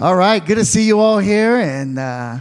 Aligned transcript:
All 0.00 0.14
right. 0.14 0.38
Good 0.46 0.58
to 0.58 0.64
see 0.64 0.86
you 0.86 1.00
all 1.00 1.18
here. 1.18 1.56
And 1.56 1.98
uh, 1.98 2.38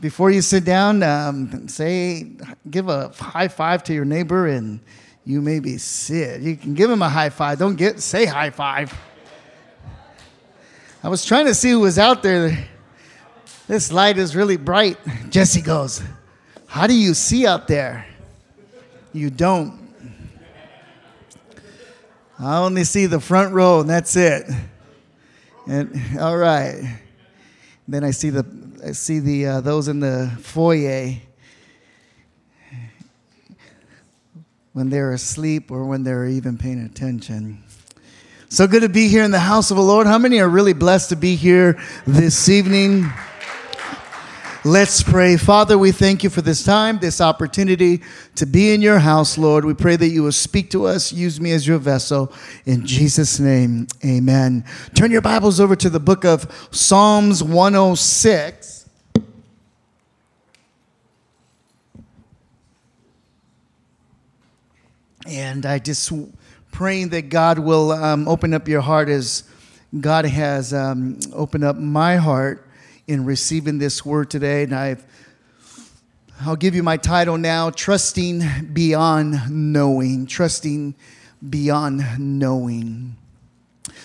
before 0.00 0.32
you 0.32 0.42
sit 0.42 0.64
down, 0.64 1.00
um, 1.04 1.68
say, 1.68 2.26
give 2.68 2.88
a 2.88 3.10
high 3.10 3.46
five 3.46 3.84
to 3.84 3.94
your 3.94 4.04
neighbor, 4.04 4.48
and 4.48 4.80
you 5.24 5.40
may 5.40 5.60
be 5.60 5.78
sit. 5.78 6.40
You 6.40 6.56
can 6.56 6.74
give 6.74 6.90
him 6.90 7.02
a 7.02 7.08
high 7.08 7.30
five. 7.30 7.60
Don't 7.60 7.76
get 7.76 8.00
say 8.00 8.26
high 8.26 8.50
five. 8.50 8.92
I 11.04 11.08
was 11.08 11.24
trying 11.24 11.46
to 11.46 11.54
see 11.54 11.70
who 11.70 11.78
was 11.78 12.00
out 12.00 12.24
there. 12.24 12.66
This 13.68 13.92
light 13.92 14.18
is 14.18 14.34
really 14.34 14.56
bright. 14.56 14.98
Jesse 15.30 15.62
goes, 15.62 16.02
How 16.66 16.88
do 16.88 16.94
you 16.94 17.14
see 17.14 17.46
out 17.46 17.68
there? 17.68 18.06
You 19.12 19.30
don't. 19.30 19.78
I 22.40 22.58
only 22.58 22.82
see 22.82 23.06
the 23.06 23.20
front 23.20 23.54
row, 23.54 23.82
and 23.82 23.88
that's 23.88 24.16
it. 24.16 24.50
And 25.66 26.18
all 26.18 26.36
right. 26.36 26.98
Then 27.86 28.04
I 28.04 28.12
see 28.12 28.30
the 28.30 28.46
I 28.86 28.92
see 28.92 29.18
the 29.18 29.46
uh, 29.46 29.60
those 29.60 29.88
in 29.88 30.00
the 30.00 30.32
foyer 30.40 31.16
when 34.72 34.90
they're 34.90 35.12
asleep 35.12 35.70
or 35.70 35.84
when 35.84 36.04
they're 36.04 36.26
even 36.26 36.56
paying 36.56 36.84
attention. 36.84 37.62
So 38.48 38.66
good 38.66 38.82
to 38.82 38.88
be 38.88 39.08
here 39.08 39.22
in 39.22 39.30
the 39.30 39.38
house 39.38 39.70
of 39.70 39.76
the 39.76 39.82
Lord. 39.82 40.06
How 40.06 40.18
many 40.18 40.40
are 40.40 40.48
really 40.48 40.72
blessed 40.72 41.10
to 41.10 41.16
be 41.16 41.36
here 41.36 41.80
this 42.06 42.48
evening? 42.48 43.10
Let's 44.64 45.02
pray. 45.02 45.38
Father, 45.38 45.78
we 45.78 45.90
thank 45.90 46.22
you 46.22 46.28
for 46.28 46.42
this 46.42 46.62
time, 46.62 46.98
this 46.98 47.22
opportunity 47.22 48.02
to 48.34 48.44
be 48.44 48.74
in 48.74 48.82
your 48.82 48.98
house, 48.98 49.38
Lord. 49.38 49.64
We 49.64 49.72
pray 49.72 49.96
that 49.96 50.08
you 50.08 50.22
will 50.22 50.32
speak 50.32 50.68
to 50.72 50.84
us, 50.84 51.14
use 51.14 51.40
me 51.40 51.52
as 51.52 51.66
your 51.66 51.78
vessel. 51.78 52.30
In 52.66 52.84
Jesus' 52.84 53.40
name, 53.40 53.86
amen. 54.04 54.66
Turn 54.94 55.10
your 55.10 55.22
Bibles 55.22 55.60
over 55.60 55.74
to 55.76 55.88
the 55.88 55.98
book 55.98 56.26
of 56.26 56.68
Psalms 56.70 57.42
106. 57.42 58.86
And 65.26 65.64
I 65.64 65.78
just 65.78 66.12
praying 66.70 67.08
that 67.10 67.30
God 67.30 67.58
will 67.58 67.92
um, 67.92 68.28
open 68.28 68.52
up 68.52 68.68
your 68.68 68.82
heart 68.82 69.08
as 69.08 69.44
God 69.98 70.26
has 70.26 70.74
um, 70.74 71.18
opened 71.32 71.64
up 71.64 71.76
my 71.76 72.16
heart 72.16 72.66
in 73.10 73.24
receiving 73.24 73.78
this 73.78 74.06
word 74.06 74.30
today. 74.30 74.62
And 74.62 74.72
I've, 74.72 75.04
I'll 76.42 76.54
give 76.54 76.76
you 76.76 76.84
my 76.84 76.96
title 76.96 77.36
now 77.36 77.70
Trusting 77.70 78.70
Beyond 78.72 79.50
Knowing. 79.50 80.26
Trusting 80.26 80.94
Beyond 81.48 82.04
Knowing. 82.20 83.16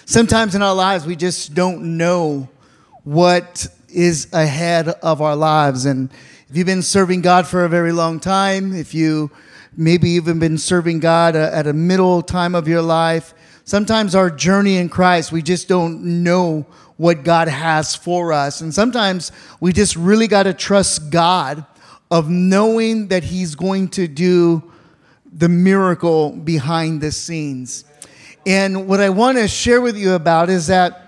Sometimes 0.06 0.56
in 0.56 0.64
our 0.64 0.74
lives, 0.74 1.06
we 1.06 1.16
just 1.16 1.54
don't 1.54 1.98
know 1.98 2.50
what 3.04 3.68
is 3.90 4.28
ahead 4.34 4.88
of 4.88 5.22
our 5.22 5.36
lives. 5.36 5.86
And 5.86 6.10
if 6.50 6.58
you've 6.58 6.66
been 6.66 6.82
serving 6.82 7.22
God 7.22 7.46
for 7.46 7.64
a 7.64 7.70
very 7.70 7.92
long 7.92 8.20
time, 8.20 8.74
if 8.74 8.96
you 8.96 9.30
maybe 9.78 10.10
even 10.10 10.40
been 10.40 10.58
serving 10.58 11.00
God 11.00 11.36
uh, 11.36 11.52
at 11.54 11.68
a 11.68 11.74
middle 11.74 12.24
time 12.24 12.56
of 12.56 12.68
your 12.68 12.82
life, 12.82 13.36
sometimes 13.66 14.16
our 14.16 14.32
journey 14.32 14.78
in 14.78 14.90
Christ, 14.90 15.32
we 15.32 15.44
just 15.44 15.68
don't 15.68 16.24
know 16.24 16.66
what 16.98 17.24
God 17.24 17.48
has 17.48 17.96
for 17.96 18.32
us. 18.32 18.62
And 18.62 18.74
sometimes 18.74 19.32
we 19.60 19.74
just 19.74 19.96
really 19.96 20.28
got 20.28 20.44
to 20.44 20.54
trust 20.54 21.10
God 21.10 21.66
of 22.10 22.30
knowing 22.30 23.08
that 23.10 23.24
He's 23.24 23.56
going 23.56 23.90
to 23.90 24.08
do 24.08 24.72
the 25.32 25.50
miracle 25.50 26.32
behind 26.32 27.02
the 27.02 27.12
scenes. 27.12 27.84
And 28.46 28.88
what 28.88 29.02
I 29.02 29.10
want 29.10 29.38
to 29.38 29.48
share 29.48 29.82
with 29.82 29.98
you 29.98 30.14
about 30.14 30.50
is 30.50 30.68
that 30.68 31.02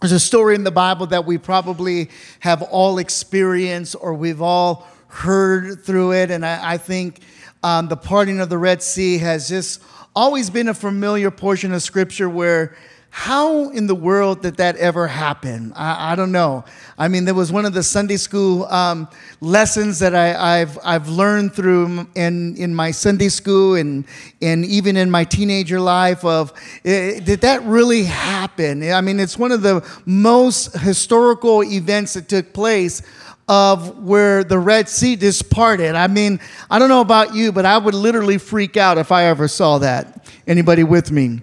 there's 0.00 0.12
a 0.12 0.20
story 0.20 0.54
in 0.54 0.62
the 0.62 0.70
Bible 0.70 1.06
that 1.08 1.24
we 1.24 1.38
probably 1.38 2.10
have 2.40 2.62
all 2.62 2.98
experienced 2.98 3.96
or 4.00 4.14
we've 4.14 4.40
all 4.40 4.86
heard 5.08 5.82
through 5.82 6.12
it. 6.12 6.30
And 6.30 6.46
I, 6.46 6.74
I 6.74 6.78
think 6.78 7.20
um, 7.64 7.88
the 7.88 7.96
parting 7.96 8.38
of 8.38 8.48
the 8.48 8.58
Red 8.58 8.80
Sea 8.80 9.18
has 9.18 9.48
just 9.48 9.82
always 10.14 10.50
been 10.50 10.68
a 10.68 10.74
familiar 10.74 11.30
portion 11.32 11.72
of 11.72 11.82
Scripture 11.82 12.28
where 12.28 12.76
how 13.10 13.70
in 13.70 13.86
the 13.86 13.94
world 13.94 14.42
did 14.42 14.58
that 14.58 14.76
ever 14.76 15.06
happen? 15.06 15.72
I, 15.74 16.12
I, 16.12 16.14
don't 16.14 16.30
know. 16.30 16.64
I 16.96 17.08
mean, 17.08 17.24
there 17.24 17.34
was 17.34 17.50
one 17.50 17.64
of 17.64 17.72
the 17.72 17.82
Sunday 17.82 18.16
school 18.16 18.66
um, 18.66 19.08
lessons 19.40 19.98
that 20.00 20.14
I, 20.14 20.58
have 20.58 20.78
I've 20.84 21.08
learned 21.08 21.54
through 21.54 22.06
in, 22.14 22.56
in 22.56 22.74
my 22.74 22.90
Sunday 22.90 23.28
school 23.28 23.74
and, 23.74 24.04
and 24.42 24.64
even 24.64 24.96
in 24.96 25.10
my 25.10 25.24
teenager 25.24 25.80
life 25.80 26.24
of 26.24 26.52
eh, 26.84 27.20
did 27.20 27.40
that 27.40 27.62
really 27.62 28.04
happen? 28.04 28.90
I 28.90 29.00
mean, 29.00 29.20
it's 29.20 29.38
one 29.38 29.52
of 29.52 29.62
the 29.62 29.86
most 30.04 30.76
historical 30.78 31.64
events 31.64 32.14
that 32.14 32.28
took 32.28 32.52
place 32.52 33.02
of 33.48 34.04
where 34.04 34.44
the 34.44 34.58
Red 34.58 34.88
Sea 34.88 35.16
just 35.16 35.48
parted. 35.50 35.94
I 35.94 36.06
mean, 36.06 36.38
I 36.70 36.78
don't 36.78 36.90
know 36.90 37.00
about 37.00 37.34
you, 37.34 37.50
but 37.50 37.64
I 37.64 37.78
would 37.78 37.94
literally 37.94 38.36
freak 38.36 38.76
out 38.76 38.98
if 38.98 39.10
I 39.10 39.24
ever 39.24 39.48
saw 39.48 39.78
that. 39.78 40.26
Anybody 40.46 40.84
with 40.84 41.10
me? 41.10 41.40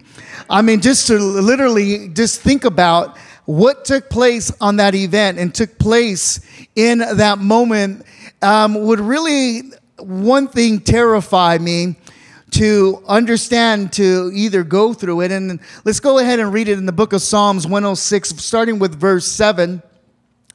I 0.50 0.61
mean, 0.61 0.81
just 0.81 1.07
to 1.07 1.17
literally 1.17 2.09
just 2.09 2.41
think 2.41 2.66
about 2.66 3.17
what 3.45 3.85
took 3.85 4.09
place 4.09 4.51
on 4.61 4.78
that 4.78 4.95
event 4.95 5.39
and 5.39 5.53
took 5.53 5.78
place 5.79 6.39
in 6.75 7.00
that 7.00 7.39
moment 7.39 8.06
um, 8.41 8.75
would 8.85 9.00
really, 9.00 9.61
one 9.97 10.47
thing 10.47 10.79
terrify 10.79 11.57
me 11.57 11.95
to 12.51 13.03
understand 13.07 13.91
to 13.94 14.31
either 14.34 14.63
go 14.63 14.94
through 14.94 15.22
it. 15.22 15.31
And 15.31 15.59
let's 15.84 16.00
go 16.00 16.19
ahead 16.19 16.39
and 16.39 16.53
read 16.53 16.67
it 16.67 16.78
in 16.78 16.85
the 16.85 16.91
book 16.91 17.13
of 17.13 17.22
Psalms 17.22 17.66
106, 17.66 18.29
starting 18.38 18.79
with 18.79 19.00
verse 19.00 19.28
7. 19.28 19.81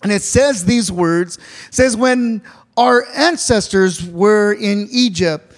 And 0.02 0.12
it 0.12 0.22
says 0.22 0.64
these 0.64 0.90
words 0.90 1.38
says, 1.70 1.96
When 1.96 2.42
our 2.76 3.06
ancestors 3.14 4.06
were 4.06 4.52
in 4.52 4.88
Egypt, 4.90 5.54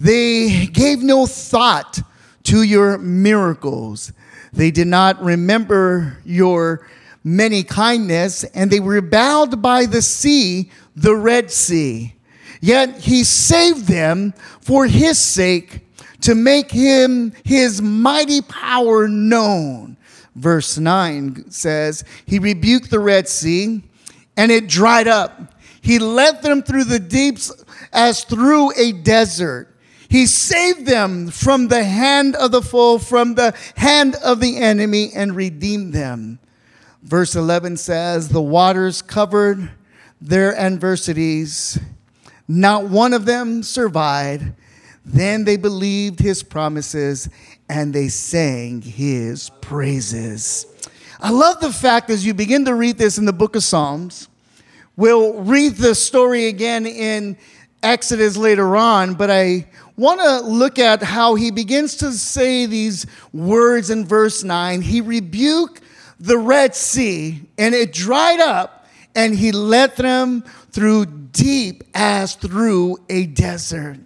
they 0.00 0.66
gave 0.66 1.02
no 1.02 1.26
thought 1.26 2.00
to 2.44 2.62
your 2.62 2.98
miracles. 2.98 4.12
They 4.52 4.70
did 4.70 4.86
not 4.86 5.22
remember 5.22 6.18
your 6.24 6.86
many 7.24 7.62
kindness, 7.62 8.44
and 8.44 8.70
they 8.70 8.80
rebelled 8.80 9.62
by 9.62 9.86
the 9.86 10.02
sea, 10.02 10.70
the 10.96 11.14
Red 11.14 11.50
Sea. 11.50 12.14
Yet 12.60 12.98
he 12.98 13.24
saved 13.24 13.86
them 13.88 14.34
for 14.60 14.86
his 14.86 15.18
sake 15.18 15.80
to 16.20 16.34
make 16.34 16.70
him 16.70 17.32
his 17.44 17.82
mighty 17.82 18.40
power 18.40 19.08
known. 19.08 19.96
Verse 20.34 20.78
9 20.78 21.50
says, 21.50 22.04
He 22.24 22.38
rebuked 22.38 22.90
the 22.90 23.00
Red 23.00 23.28
Sea, 23.28 23.82
and 24.36 24.50
it 24.50 24.68
dried 24.68 25.08
up. 25.08 25.54
He 25.80 25.98
led 25.98 26.42
them 26.42 26.62
through 26.62 26.84
the 26.84 27.00
deeps 27.00 27.52
as 27.92 28.24
through 28.24 28.72
a 28.78 28.92
desert. 28.92 29.71
He 30.12 30.26
saved 30.26 30.84
them 30.84 31.30
from 31.30 31.68
the 31.68 31.84
hand 31.84 32.36
of 32.36 32.50
the 32.50 32.60
foe, 32.60 32.98
from 32.98 33.34
the 33.34 33.54
hand 33.78 34.14
of 34.16 34.40
the 34.40 34.58
enemy, 34.58 35.10
and 35.14 35.34
redeemed 35.34 35.94
them. 35.94 36.38
Verse 37.02 37.34
11 37.34 37.78
says, 37.78 38.28
The 38.28 38.42
waters 38.42 39.00
covered 39.00 39.70
their 40.20 40.54
adversities. 40.54 41.78
Not 42.46 42.90
one 42.90 43.14
of 43.14 43.24
them 43.24 43.62
survived. 43.62 44.52
Then 45.02 45.44
they 45.44 45.56
believed 45.56 46.20
his 46.20 46.42
promises 46.42 47.30
and 47.70 47.94
they 47.94 48.08
sang 48.08 48.82
his 48.82 49.48
praises. 49.62 50.66
I 51.20 51.30
love 51.30 51.58
the 51.60 51.72
fact 51.72 52.10
as 52.10 52.26
you 52.26 52.34
begin 52.34 52.66
to 52.66 52.74
read 52.74 52.98
this 52.98 53.16
in 53.16 53.24
the 53.24 53.32
book 53.32 53.56
of 53.56 53.64
Psalms, 53.64 54.28
we'll 54.94 55.40
read 55.40 55.76
the 55.76 55.94
story 55.94 56.48
again 56.48 56.84
in 56.84 57.38
Exodus 57.82 58.36
later 58.36 58.76
on, 58.76 59.14
but 59.14 59.30
I 59.30 59.66
want 59.96 60.20
to 60.20 60.40
look 60.40 60.78
at 60.78 61.02
how 61.02 61.34
he 61.34 61.50
begins 61.50 61.96
to 61.96 62.12
say 62.12 62.66
these 62.66 63.06
words 63.32 63.90
in 63.90 64.06
verse 64.06 64.42
9. 64.42 64.82
He 64.82 65.00
rebuked 65.00 65.82
the 66.18 66.38
Red 66.38 66.74
Sea, 66.74 67.42
and 67.58 67.74
it 67.74 67.92
dried 67.92 68.40
up, 68.40 68.86
and 69.14 69.34
he 69.34 69.52
led 69.52 69.96
them 69.96 70.42
through 70.70 71.06
deep 71.06 71.84
as 71.94 72.34
through 72.34 72.98
a 73.08 73.26
desert. 73.26 73.98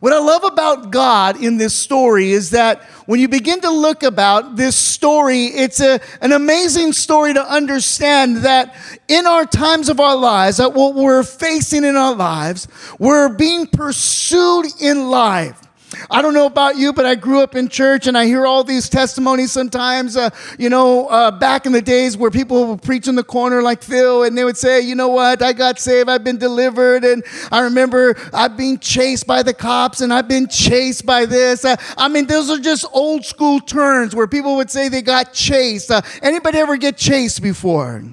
What 0.00 0.14
I 0.14 0.18
love 0.18 0.44
about 0.44 0.90
God 0.90 1.42
in 1.42 1.58
this 1.58 1.74
story 1.74 2.32
is 2.32 2.50
that 2.50 2.82
when 3.04 3.20
you 3.20 3.28
begin 3.28 3.60
to 3.60 3.70
look 3.70 4.02
about 4.02 4.56
this 4.56 4.74
story, 4.74 5.44
it's 5.44 5.80
a, 5.80 6.00
an 6.22 6.32
amazing 6.32 6.94
story 6.94 7.34
to 7.34 7.46
understand 7.46 8.38
that 8.38 8.74
in 9.08 9.26
our 9.26 9.44
times 9.44 9.90
of 9.90 10.00
our 10.00 10.16
lives, 10.16 10.56
that 10.56 10.72
what 10.72 10.94
we're 10.94 11.22
facing 11.22 11.84
in 11.84 11.96
our 11.96 12.14
lives, 12.14 12.66
we're 12.98 13.28
being 13.28 13.66
pursued 13.66 14.66
in 14.80 15.10
life. 15.10 15.60
I 16.08 16.22
don't 16.22 16.34
know 16.34 16.46
about 16.46 16.76
you, 16.76 16.92
but 16.92 17.04
I 17.04 17.14
grew 17.14 17.42
up 17.42 17.54
in 17.56 17.68
church 17.68 18.06
and 18.06 18.16
I 18.16 18.26
hear 18.26 18.46
all 18.46 18.64
these 18.64 18.88
testimonies 18.88 19.52
sometimes, 19.52 20.16
uh, 20.16 20.30
you 20.58 20.68
know, 20.70 21.08
uh, 21.08 21.30
back 21.30 21.66
in 21.66 21.72
the 21.72 21.82
days 21.82 22.16
where 22.16 22.30
people 22.30 22.66
would 22.68 22.82
preach 22.82 23.08
in 23.08 23.16
the 23.16 23.24
corner 23.24 23.62
like 23.62 23.82
Phil 23.82 24.24
and 24.24 24.36
they 24.36 24.44
would 24.44 24.56
say, 24.56 24.80
you 24.80 24.94
know 24.94 25.08
what, 25.08 25.42
I 25.42 25.52
got 25.52 25.78
saved, 25.78 26.08
I've 26.08 26.24
been 26.24 26.38
delivered. 26.38 27.04
And 27.04 27.24
I 27.50 27.60
remember 27.60 28.16
I've 28.32 28.56
been 28.56 28.78
chased 28.78 29.26
by 29.26 29.42
the 29.42 29.54
cops 29.54 30.00
and 30.00 30.12
I've 30.12 30.28
been 30.28 30.48
chased 30.48 31.04
by 31.04 31.26
this. 31.26 31.64
Uh, 31.64 31.76
I 31.96 32.08
mean, 32.08 32.26
those 32.26 32.50
are 32.50 32.58
just 32.58 32.86
old 32.92 33.24
school 33.24 33.60
terms 33.60 34.14
where 34.14 34.26
people 34.26 34.56
would 34.56 34.70
say 34.70 34.88
they 34.88 35.02
got 35.02 35.32
chased. 35.32 35.90
Uh, 35.90 36.02
anybody 36.22 36.58
ever 36.58 36.76
get 36.76 36.96
chased 36.96 37.42
before? 37.42 38.04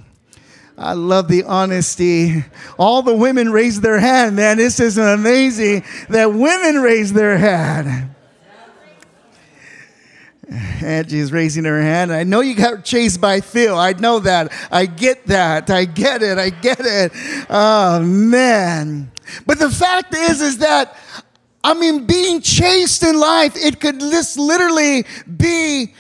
I 0.77 0.94
love 0.94 1.27
the 1.27 1.44
honesty. 1.44 2.45
All 2.77 3.01
the 3.01 3.15
women 3.15 3.51
raised 3.51 3.81
their 3.81 4.00
hand, 4.00 4.35
man. 4.35 4.57
This 4.57 4.79
is 4.79 5.00
amazing 5.00 5.83
that 6.09 6.31
women 6.31 6.75
raise 6.81 7.12
their 7.13 7.38
hand. 7.38 8.13
Angie's 10.81 11.31
raising 11.31 11.65
her 11.65 11.81
hand. 11.81 12.13
I 12.13 12.24
know 12.24 12.41
you 12.41 12.56
got 12.56 12.85
chased 12.85 13.19
by 13.19 13.41
Phil. 13.41 13.77
I 13.77 13.94
know 13.94 14.19
that. 14.19 14.53
I 14.71 14.85
get 14.85 15.25
that. 15.27 15.69
I 15.69 15.85
get 15.85 16.21
it. 16.21 16.38
I 16.38 16.51
get 16.51 16.80
it. 16.80 17.12
Oh 17.50 18.01
man. 18.01 19.12
But 19.45 19.59
the 19.59 19.69
fact 19.69 20.13
is, 20.15 20.41
is 20.41 20.59
that 20.59 20.95
I 21.63 21.73
mean, 21.73 22.06
being 22.06 22.39
chased 22.39 23.03
in 23.03 23.19
life, 23.19 23.57
it 23.57 23.81
could 23.81 24.00
just 24.00 24.38
literally 24.38 25.06
be 25.35 25.94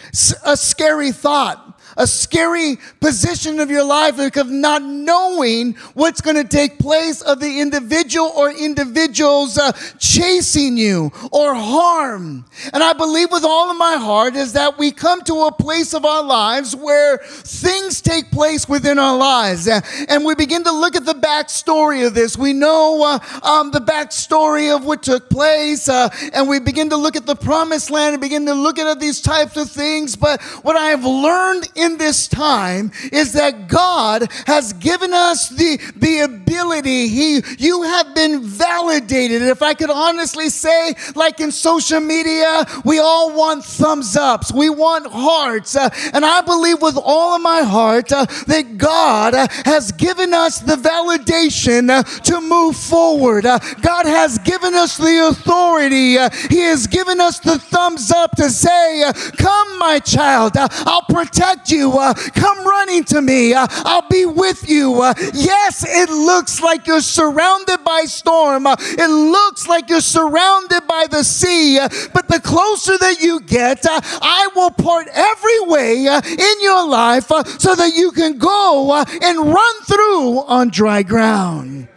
a 0.45 0.55
scary 0.55 1.11
thought 1.11 1.66
a 1.97 2.07
scary 2.07 2.77
position 2.99 3.59
of 3.59 3.69
your 3.69 3.83
life 3.83 4.19
of 4.37 4.49
not 4.49 4.83
knowing 4.83 5.73
what's 5.93 6.21
going 6.21 6.35
to 6.35 6.43
take 6.43 6.79
place 6.79 7.21
of 7.21 7.39
the 7.39 7.59
individual 7.59 8.31
or 8.35 8.51
individuals 8.51 9.57
uh, 9.57 9.71
chasing 9.99 10.77
you 10.77 11.11
or 11.31 11.53
harm. 11.53 12.45
And 12.73 12.83
I 12.83 12.93
believe 12.93 13.31
with 13.31 13.43
all 13.43 13.69
of 13.69 13.77
my 13.77 13.95
heart 13.95 14.35
is 14.35 14.53
that 14.53 14.77
we 14.77 14.91
come 14.91 15.21
to 15.23 15.43
a 15.43 15.51
place 15.51 15.93
of 15.93 16.05
our 16.05 16.23
lives 16.23 16.75
where 16.75 17.17
things 17.17 18.01
take 18.01 18.31
place 18.31 18.69
within 18.69 18.99
our 18.99 19.17
lives. 19.17 19.67
Uh, 19.67 19.81
and 20.09 20.23
we 20.23 20.35
begin 20.35 20.63
to 20.63 20.71
look 20.71 20.95
at 20.95 21.05
the 21.05 21.13
backstory 21.13 22.05
of 22.05 22.13
this. 22.13 22.37
We 22.37 22.53
know 22.53 23.03
uh, 23.03 23.45
um, 23.45 23.71
the 23.71 23.79
backstory 23.79 24.75
of 24.75 24.85
what 24.85 25.03
took 25.03 25.29
place. 25.29 25.89
Uh, 25.89 26.09
and 26.33 26.47
we 26.47 26.59
begin 26.59 26.89
to 26.91 26.97
look 26.97 27.15
at 27.15 27.25
the 27.25 27.35
promised 27.35 27.89
land 27.89 28.13
and 28.13 28.21
begin 28.21 28.45
to 28.45 28.53
look 28.53 28.77
at 28.79 28.99
these 28.99 29.21
types 29.21 29.57
of 29.57 29.69
things. 29.69 30.15
But 30.15 30.41
what 30.63 30.75
I 30.75 30.89
have 30.89 31.05
learned 31.05 31.69
in 31.75 31.86
in 31.87 31.97
this 31.97 32.27
time 32.27 32.91
is 33.11 33.33
that 33.33 33.67
God 33.67 34.29
has 34.45 34.73
given 34.73 35.13
us 35.13 35.49
the, 35.49 35.79
the 35.95 36.19
ability. 36.19 37.07
He, 37.07 37.41
you 37.57 37.83
have 37.83 38.13
been 38.13 38.43
validated. 38.43 39.41
If 39.41 39.61
I 39.61 39.73
could 39.73 39.89
honestly 39.89 40.49
say, 40.49 40.93
like 41.15 41.39
in 41.39 41.51
social 41.51 41.99
media, 41.99 42.65
we 42.83 42.99
all 42.99 43.33
want 43.33 43.63
thumbs 43.63 44.15
ups, 44.15 44.51
we 44.51 44.69
want 44.69 45.07
hearts. 45.07 45.75
Uh, 45.75 45.89
and 46.13 46.25
I 46.25 46.41
believe 46.41 46.81
with 46.81 46.97
all 47.01 47.35
of 47.35 47.41
my 47.41 47.61
heart 47.63 48.11
uh, 48.11 48.25
that 48.47 48.77
God 48.77 49.33
uh, 49.33 49.47
has 49.65 49.91
given 49.93 50.33
us 50.33 50.59
the 50.59 50.75
validation 50.75 51.89
uh, 51.89 52.03
to 52.03 52.41
move 52.41 52.75
forward. 52.75 53.45
Uh, 53.45 53.59
God 53.81 54.05
has 54.05 54.37
given 54.39 54.73
us 54.73 54.97
the 54.97 55.29
authority. 55.29 56.17
Uh, 56.17 56.29
he 56.49 56.59
has 56.59 56.85
given 56.87 57.21
us 57.21 57.39
the 57.39 57.57
thumbs 57.57 58.11
up 58.11 58.35
to 58.35 58.49
say, 58.49 59.09
Come, 59.37 59.79
my 59.79 59.99
child, 59.99 60.53
I'll 60.57 61.03
protect 61.03 61.71
you 61.71 61.76
you. 61.77 61.97
Uh, 61.97 62.13
come 62.13 62.65
running 62.65 63.03
to 63.05 63.21
me. 63.21 63.53
Uh, 63.53 63.67
I'll 63.69 64.07
be 64.09 64.25
with 64.25 64.69
you. 64.69 65.01
Uh, 65.01 65.13
yes, 65.33 65.85
it 65.87 66.09
looks 66.09 66.61
like 66.61 66.87
you're 66.87 67.01
surrounded 67.01 67.83
by 67.83 68.03
storm. 68.05 68.67
Uh, 68.67 68.75
it 68.79 69.09
looks 69.09 69.67
like 69.67 69.89
you're 69.89 70.01
surrounded 70.01 70.87
by 70.87 71.07
the 71.09 71.23
sea. 71.23 71.79
Uh, 71.79 71.89
but 72.13 72.27
the 72.27 72.39
closer 72.39 72.97
that 72.97 73.21
you 73.21 73.39
get, 73.41 73.85
uh, 73.85 74.01
I 74.21 74.49
will 74.55 74.71
part 74.71 75.07
every 75.13 75.59
way 75.61 76.05
in 76.05 76.61
your 76.61 76.87
life 76.87 77.27
so 77.59 77.75
that 77.75 77.93
you 77.95 78.11
can 78.11 78.37
go 78.37 79.03
and 79.21 79.37
run 79.39 79.75
through 79.83 80.39
on 80.41 80.69
dry 80.69 81.03
ground. 81.03 81.87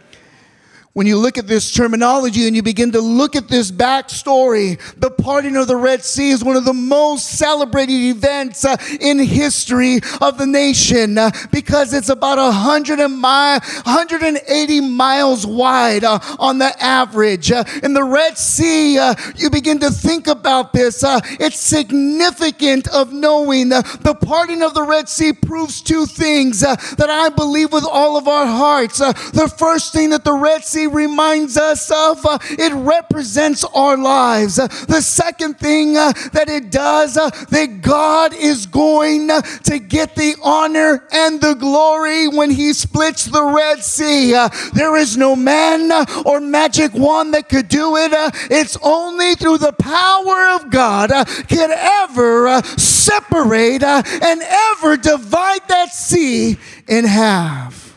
When 0.93 1.07
you 1.07 1.17
look 1.17 1.37
at 1.37 1.47
this 1.47 1.71
terminology 1.71 2.47
and 2.47 2.55
you 2.55 2.61
begin 2.61 2.91
to 2.91 2.99
look 2.99 3.37
at 3.37 3.47
this 3.47 3.71
backstory, 3.71 4.77
the 4.99 5.09
parting 5.09 5.55
of 5.55 5.67
the 5.67 5.77
Red 5.77 6.03
Sea 6.03 6.31
is 6.31 6.43
one 6.43 6.57
of 6.57 6.65
the 6.65 6.73
most 6.73 7.29
celebrated 7.37 7.93
events 7.93 8.65
uh, 8.65 8.75
in 8.99 9.17
history 9.19 10.01
of 10.19 10.37
the 10.37 10.45
nation 10.45 11.17
uh, 11.17 11.31
because 11.49 11.93
it's 11.93 12.09
about 12.09 12.39
100 12.39 12.99
and 12.99 13.17
mile, 13.17 13.61
180 13.61 14.81
miles 14.81 15.47
wide 15.47 16.03
uh, 16.03 16.19
on 16.37 16.57
the 16.57 16.77
average. 16.83 17.53
Uh, 17.53 17.63
in 17.83 17.93
the 17.93 18.03
Red 18.03 18.37
Sea, 18.37 18.99
uh, 18.99 19.15
you 19.37 19.49
begin 19.49 19.79
to 19.79 19.91
think 19.91 20.27
about 20.27 20.73
this. 20.73 21.05
Uh, 21.05 21.21
it's 21.39 21.57
significant 21.57 22.89
of 22.89 23.13
knowing 23.13 23.69
the 23.69 24.17
parting 24.25 24.61
of 24.61 24.73
the 24.73 24.83
Red 24.83 25.07
Sea 25.07 25.31
proves 25.31 25.81
two 25.81 26.05
things 26.05 26.59
that 26.59 27.09
I 27.09 27.29
believe 27.29 27.71
with 27.71 27.85
all 27.85 28.17
of 28.17 28.27
our 28.27 28.45
hearts. 28.45 28.97
the 28.97 29.53
first 29.57 29.93
thing 29.93 30.09
that 30.09 30.25
the 30.25 30.33
Red 30.33 30.65
Sea 30.65 30.80
reminds 30.87 31.57
us 31.57 31.89
of, 31.91 32.25
uh, 32.25 32.37
it 32.49 32.73
represents 32.73 33.63
our 33.63 33.97
lives. 33.97 34.59
Uh, 34.59 34.67
the 34.87 35.01
second 35.01 35.59
thing 35.59 35.97
uh, 35.97 36.11
that 36.33 36.49
it 36.49 36.71
does, 36.71 37.17
uh, 37.17 37.29
that 37.49 37.81
God 37.81 38.33
is 38.33 38.65
going 38.65 39.29
uh, 39.29 39.41
to 39.41 39.79
get 39.79 40.15
the 40.15 40.35
honor 40.43 41.07
and 41.11 41.41
the 41.41 41.53
glory 41.53 42.27
when 42.27 42.51
He 42.51 42.73
splits 42.73 43.25
the 43.25 43.43
Red 43.43 43.83
Sea. 43.83 44.33
Uh, 44.33 44.49
there 44.73 44.95
is 44.95 45.17
no 45.17 45.35
man 45.35 45.91
or 46.25 46.39
magic 46.39 46.93
wand 46.93 47.33
that 47.33 47.49
could 47.49 47.67
do 47.67 47.97
it. 47.97 48.11
it's 48.49 48.77
only 48.81 49.35
through 49.35 49.57
the 49.57 49.73
power 49.73 50.55
of 50.55 50.69
God 50.69 51.11
can 51.47 51.71
ever 51.71 52.61
separate 52.77 53.83
and 53.83 54.41
ever 54.41 54.97
divide 54.97 55.67
that 55.67 55.93
sea 55.93 56.57
in 56.87 57.05
half. 57.05 57.90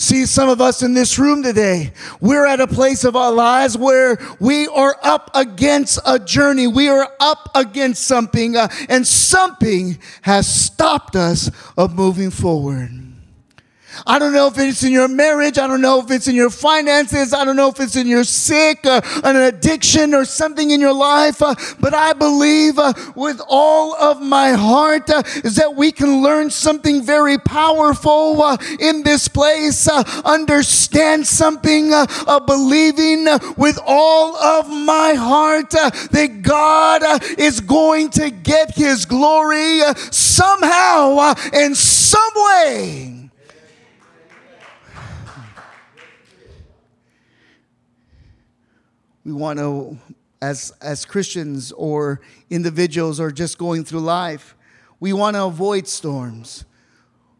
See, 0.00 0.26
some 0.26 0.48
of 0.48 0.60
us 0.60 0.84
in 0.84 0.94
this 0.94 1.18
room 1.18 1.42
today, 1.42 1.92
we're 2.20 2.46
at 2.46 2.60
a 2.60 2.68
place 2.68 3.02
of 3.02 3.16
our 3.16 3.32
lives 3.32 3.76
where 3.76 4.16
we 4.38 4.68
are 4.68 4.96
up 5.02 5.28
against 5.34 5.98
a 6.06 6.20
journey. 6.20 6.68
We 6.68 6.88
are 6.88 7.10
up 7.18 7.50
against 7.52 8.04
something, 8.04 8.56
uh, 8.56 8.68
and 8.88 9.04
something 9.04 9.98
has 10.22 10.46
stopped 10.46 11.16
us 11.16 11.50
of 11.76 11.96
moving 11.96 12.30
forward. 12.30 13.07
I 14.06 14.18
don't 14.18 14.32
know 14.32 14.46
if 14.46 14.58
it's 14.58 14.82
in 14.82 14.92
your 14.92 15.08
marriage. 15.08 15.58
I 15.58 15.66
don't 15.66 15.80
know 15.80 16.00
if 16.00 16.10
it's 16.10 16.28
in 16.28 16.34
your 16.34 16.50
finances. 16.50 17.32
I 17.32 17.44
don't 17.44 17.56
know 17.56 17.68
if 17.68 17.80
it's 17.80 17.96
in 17.96 18.06
your 18.06 18.24
sick, 18.24 18.84
uh, 18.84 19.00
an 19.24 19.36
addiction, 19.36 20.14
or 20.14 20.24
something 20.24 20.70
in 20.70 20.80
your 20.80 20.92
life. 20.92 21.42
Uh, 21.42 21.54
but 21.80 21.94
I 21.94 22.12
believe 22.12 22.78
uh, 22.78 22.92
with 23.14 23.40
all 23.48 23.94
of 23.96 24.20
my 24.20 24.52
heart 24.52 25.10
uh, 25.10 25.22
is 25.44 25.56
that 25.56 25.74
we 25.74 25.92
can 25.92 26.22
learn 26.22 26.50
something 26.50 27.02
very 27.02 27.38
powerful 27.38 28.42
uh, 28.42 28.56
in 28.78 29.02
this 29.02 29.28
place. 29.28 29.88
Understand 29.88 31.26
something, 31.26 31.92
believing 32.46 33.26
with 33.56 33.78
all 33.84 34.36
of 34.36 34.68
my 34.68 35.14
heart 35.14 35.70
that 35.70 36.42
God 36.42 37.02
is 37.38 37.60
going 37.60 38.10
to 38.10 38.30
get 38.30 38.74
His 38.74 39.04
glory 39.04 39.80
somehow, 40.10 41.34
in 41.52 41.74
some 41.74 42.32
way. 42.34 43.17
We 49.28 49.34
want 49.34 49.58
to 49.58 49.98
as 50.40 50.72
as 50.80 51.04
Christians 51.04 51.72
or 51.72 52.20
individuals 52.48 53.20
or 53.20 53.30
just 53.30 53.58
going 53.58 53.84
through 53.84 54.00
life 54.00 54.56
we 55.00 55.12
want 55.12 55.36
to 55.36 55.44
avoid 55.44 55.86
storms 55.86 56.64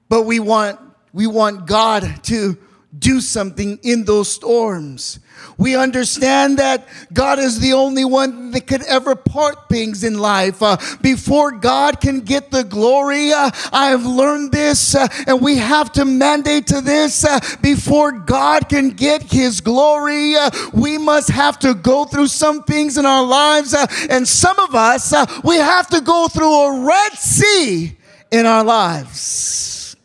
but 0.09 0.23
we 0.23 0.38
want 0.38 0.78
we 1.12 1.26
want 1.26 1.66
God 1.66 2.23
to 2.25 2.59
do 2.97 3.21
something 3.21 3.78
in 3.83 4.04
those 4.04 4.30
storms. 4.30 5.21
We 5.57 5.76
understand 5.76 6.59
that 6.59 6.87
God 7.12 7.38
is 7.38 7.61
the 7.61 7.73
only 7.73 8.04
one 8.04 8.50
that 8.52 8.66
could 8.66 8.83
ever 8.85 9.14
part 9.14 9.68
things 9.68 10.04
in 10.04 10.18
life. 10.18 10.62
Uh, 10.62 10.76
before 11.00 11.50
God 11.50 12.00
can 12.00 12.21
get 12.21 12.50
the 12.50 12.64
glory, 12.64 13.33
uh, 13.33 13.50
I 13.73 13.87
have 13.87 14.07
learned 14.07 14.52
this, 14.52 14.95
uh, 14.95 15.09
and 15.26 15.40
we 15.40 15.57
have 15.57 15.92
to 15.92 16.04
mandate 16.04 16.66
to 16.68 16.80
this. 16.80 17.25
Uh, 17.25 17.40
before 17.61 18.12
God 18.12 18.68
can 18.68 18.90
get 18.90 19.23
His 19.23 19.61
glory, 19.61 20.37
uh, 20.37 20.50
we 20.73 20.99
must 20.99 21.30
have 21.30 21.59
to 21.61 21.75
go 21.75 22.04
through 22.04 22.28
some 22.28 22.62
things 22.62 22.99
in 22.99 23.07
our 23.07 23.25
lives, 23.25 23.75
uh, 23.75 23.87
and 24.11 24.26
some 24.26 24.59
of 24.61 24.75
us, 24.75 25.12
we 25.42 25.57
have 25.57 25.88
to 25.88 26.00
go 26.00 26.28
through 26.28 26.52
a 26.52 26.87
Red 26.87 27.12
Sea 27.12 27.97
in 28.30 28.47
our 28.47 28.64
lives. 28.64 29.97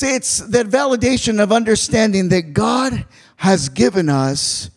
See, 0.00 0.14
it's 0.14 0.38
that 0.38 0.66
validation 0.66 1.42
of 1.42 1.52
understanding 1.52 2.30
that 2.30 2.54
God 2.54 3.04
has 3.40 3.70
given 3.70 4.10
us 4.10 4.68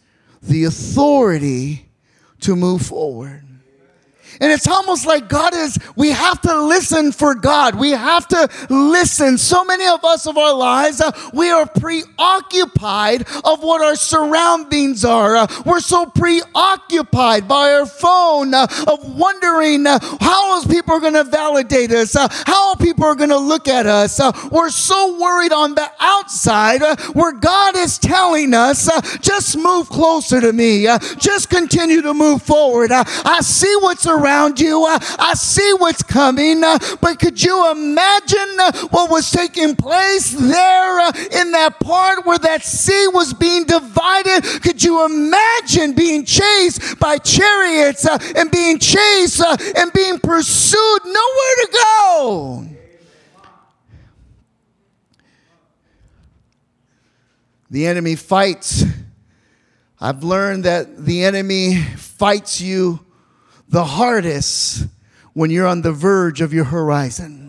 the 0.42 0.64
authority 0.64 1.86
to 2.40 2.56
move 2.56 2.82
forward. 2.82 3.43
And 4.42 4.52
it's 4.52 4.68
almost 4.68 5.06
like 5.06 5.30
God 5.30 5.54
is, 5.54 5.78
we 5.96 6.10
have 6.10 6.42
to 6.42 6.62
listen 6.64 7.12
for 7.12 7.36
God. 7.36 7.76
We 7.76 7.92
have 7.92 8.28
to 8.30 8.50
listen. 8.70 9.38
So 9.38 9.64
many 9.64 9.86
of 9.86 10.04
us 10.04 10.26
of 10.28 10.38
our 10.38 10.54
lives, 10.54 11.02
uh, 11.02 11.12
we 11.34 11.50
are 11.50 11.66
preoccupied 11.66 13.28
of 13.44 13.64
what 13.64 13.82
our 13.82 13.96
surroundings 13.96 15.06
are. 15.06 15.36
Uh, 15.36 15.48
we're 15.66 15.80
so 15.80 16.06
preoccupied 16.06 17.48
by 17.48 17.74
our 17.74 17.86
phone 17.86 18.54
uh, 18.54 18.68
of 18.88 19.18
wondering 19.18 19.86
uh, 19.86 20.00
how 20.20 20.58
is 20.58 20.66
people 20.66 20.94
are 20.94 21.00
going 21.00 21.14
to 21.14 21.24
validate 21.24 21.92
us, 21.92 22.16
uh, 22.16 22.28
how 22.46 22.76
people 22.76 23.06
are 23.06 23.16
going 23.16 23.30
to 23.30 23.38
look 23.38 23.68
at 23.68 23.86
us. 23.86 24.20
Uh, 24.20 24.32
we're 24.52 24.70
so 24.70 25.20
worried 25.20 25.54
on 25.54 25.76
the 25.76 25.90
outside 26.00 26.82
where 27.14 27.34
God 27.34 27.76
is 27.76 27.98
telling 28.00 28.54
us, 28.54 28.90
just 29.20 29.58
move 29.58 29.90
closer 29.90 30.42
to 30.42 30.52
me. 30.54 30.86
just 31.18 31.50
continue 31.50 32.02
to 32.02 32.14
move 32.14 32.42
forward. 32.42 32.92
I 32.92 33.40
see 33.42 33.74
what's 33.82 34.08
around 34.08 34.23
around 34.24 34.60
you. 34.60 34.86
Uh, 34.86 35.00
I 35.20 35.34
see 35.34 35.74
what's 35.78 36.04
coming. 36.04 36.64
Uh, 36.64 36.78
but 37.02 37.20
could 37.20 37.42
you 37.42 37.72
imagine 37.72 38.60
uh, 38.60 38.88
what 38.90 39.10
was 39.10 39.30
taking 39.32 39.76
place 39.76 40.32
there 40.32 41.00
in 41.42 41.52
that 41.52 41.78
part 41.80 42.26
where 42.26 42.40
that 42.40 42.64
sea 42.64 43.08
was 43.14 43.34
being 43.34 43.66
divided? 43.66 44.44
Could 44.62 44.84
you 44.84 45.06
imagine 45.06 45.94
being 45.94 46.26
chased 46.26 47.00
by 47.00 47.18
chariots 47.18 48.08
and 48.36 48.50
being 48.50 48.80
chased 48.80 49.42
and 49.42 49.92
being 49.94 50.20
pursued? 50.20 51.00
Nowhere 51.06 51.56
to 51.62 51.70
go. 51.72 52.68
The 57.70 57.88
enemy 57.88 58.16
fights. 58.16 58.84
I've 60.00 60.24
learned 60.24 60.66
that 60.66 61.06
the 61.06 61.24
enemy 61.24 61.82
fights 61.82 62.62
you 62.62 63.00
the 63.74 63.84
hardest 63.84 64.86
when 65.34 65.50
you're 65.50 65.66
on 65.66 65.82
the 65.82 65.92
verge 65.92 66.42
of 66.42 66.54
your 66.54 66.66
horizon 66.66 67.43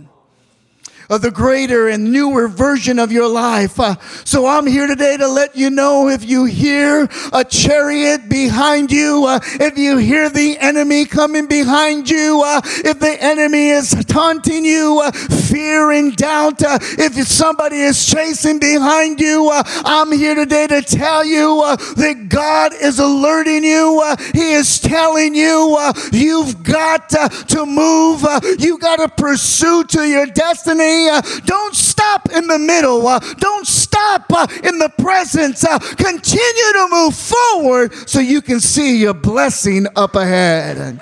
of 1.09 1.23
the 1.23 1.31
greater 1.31 1.89
and 1.89 2.13
newer 2.13 2.49
version 2.49 2.99
of 2.99 3.13
your 3.13 3.29
life. 3.29 3.79
Uh, 3.79 3.97
so 4.25 4.47
I'm 4.47 4.67
here 4.67 4.87
today 4.87 5.17
to 5.17 5.29
let 5.29 5.57
you 5.57 5.71
know 5.71 6.09
if 6.09 6.25
you 6.25 6.45
hear 6.45 7.09
a 7.33 7.45
chariot 7.45 8.29
behind 8.29 8.91
you, 8.91 9.25
uh, 9.27 9.41
if 9.61 9.77
you 9.77 9.99
hear 9.99 10.31
the 10.31 10.59
enemy 10.59 11.05
coming 11.05 11.47
behind 11.47 12.09
you, 12.09 12.43
uh, 12.45 12.61
if 12.65 12.99
the 12.99 13.17
enemy 13.23 13.69
is 13.69 13.91
taunting 14.07 14.65
you, 14.65 15.01
uh, 15.05 15.11
fear 15.13 15.91
and 15.93 16.17
doubt, 16.17 16.63
uh, 16.63 16.79
if 16.81 17.15
somebody 17.27 17.77
is 17.77 18.07
chasing 18.07 18.59
behind 18.59 19.21
you, 19.21 19.51
uh, 19.51 19.63
I'm 19.85 20.13
here 20.13 20.35
today 20.35 20.67
to 20.69 20.83
tell 20.83 21.25
you 21.25 21.63
that 21.97 22.29
God 22.29 22.73
is 22.81 22.99
alerting 22.99 23.65
you. 23.65 24.03
he 24.33 24.53
is 24.53 24.81
telling 24.81 25.35
you 25.35 25.77
you've 26.13 26.63
got 26.63 27.09
to 27.09 27.67
move. 27.67 28.25
You've 28.59 28.81
got 28.81 28.97
to 28.97 29.09
pursue 29.09 29.85
to 29.85 30.09
your 30.09 30.27
destiny. 30.27 30.94
Uh, 31.09 31.23
don't 31.45 31.75
stop 31.75 32.31
in 32.33 32.47
the 32.47 32.59
middle. 32.59 33.07
Uh, 33.07 33.19
don't 33.39 33.67
stop 33.67 34.25
uh, 34.33 34.47
in 34.63 34.79
the 34.79 34.89
presence. 34.99 35.65
Continue 35.97 36.73
to 36.73 36.89
move 36.91 37.15
forward 37.15 38.09
so 38.09 38.21
you 38.21 38.41
can 38.41 38.61
see 38.61 38.99
your 38.99 39.15
blessing 39.15 39.87
up 39.97 40.15
ahead. 40.15 41.01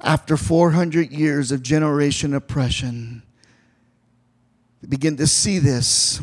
After 0.00 0.36
400 0.36 1.12
years 1.12 1.52
of 1.52 1.62
generation 1.62 2.34
oppression, 2.34 3.22
begin 4.88 5.16
to 5.18 5.26
see 5.28 5.58
this. 5.58 6.20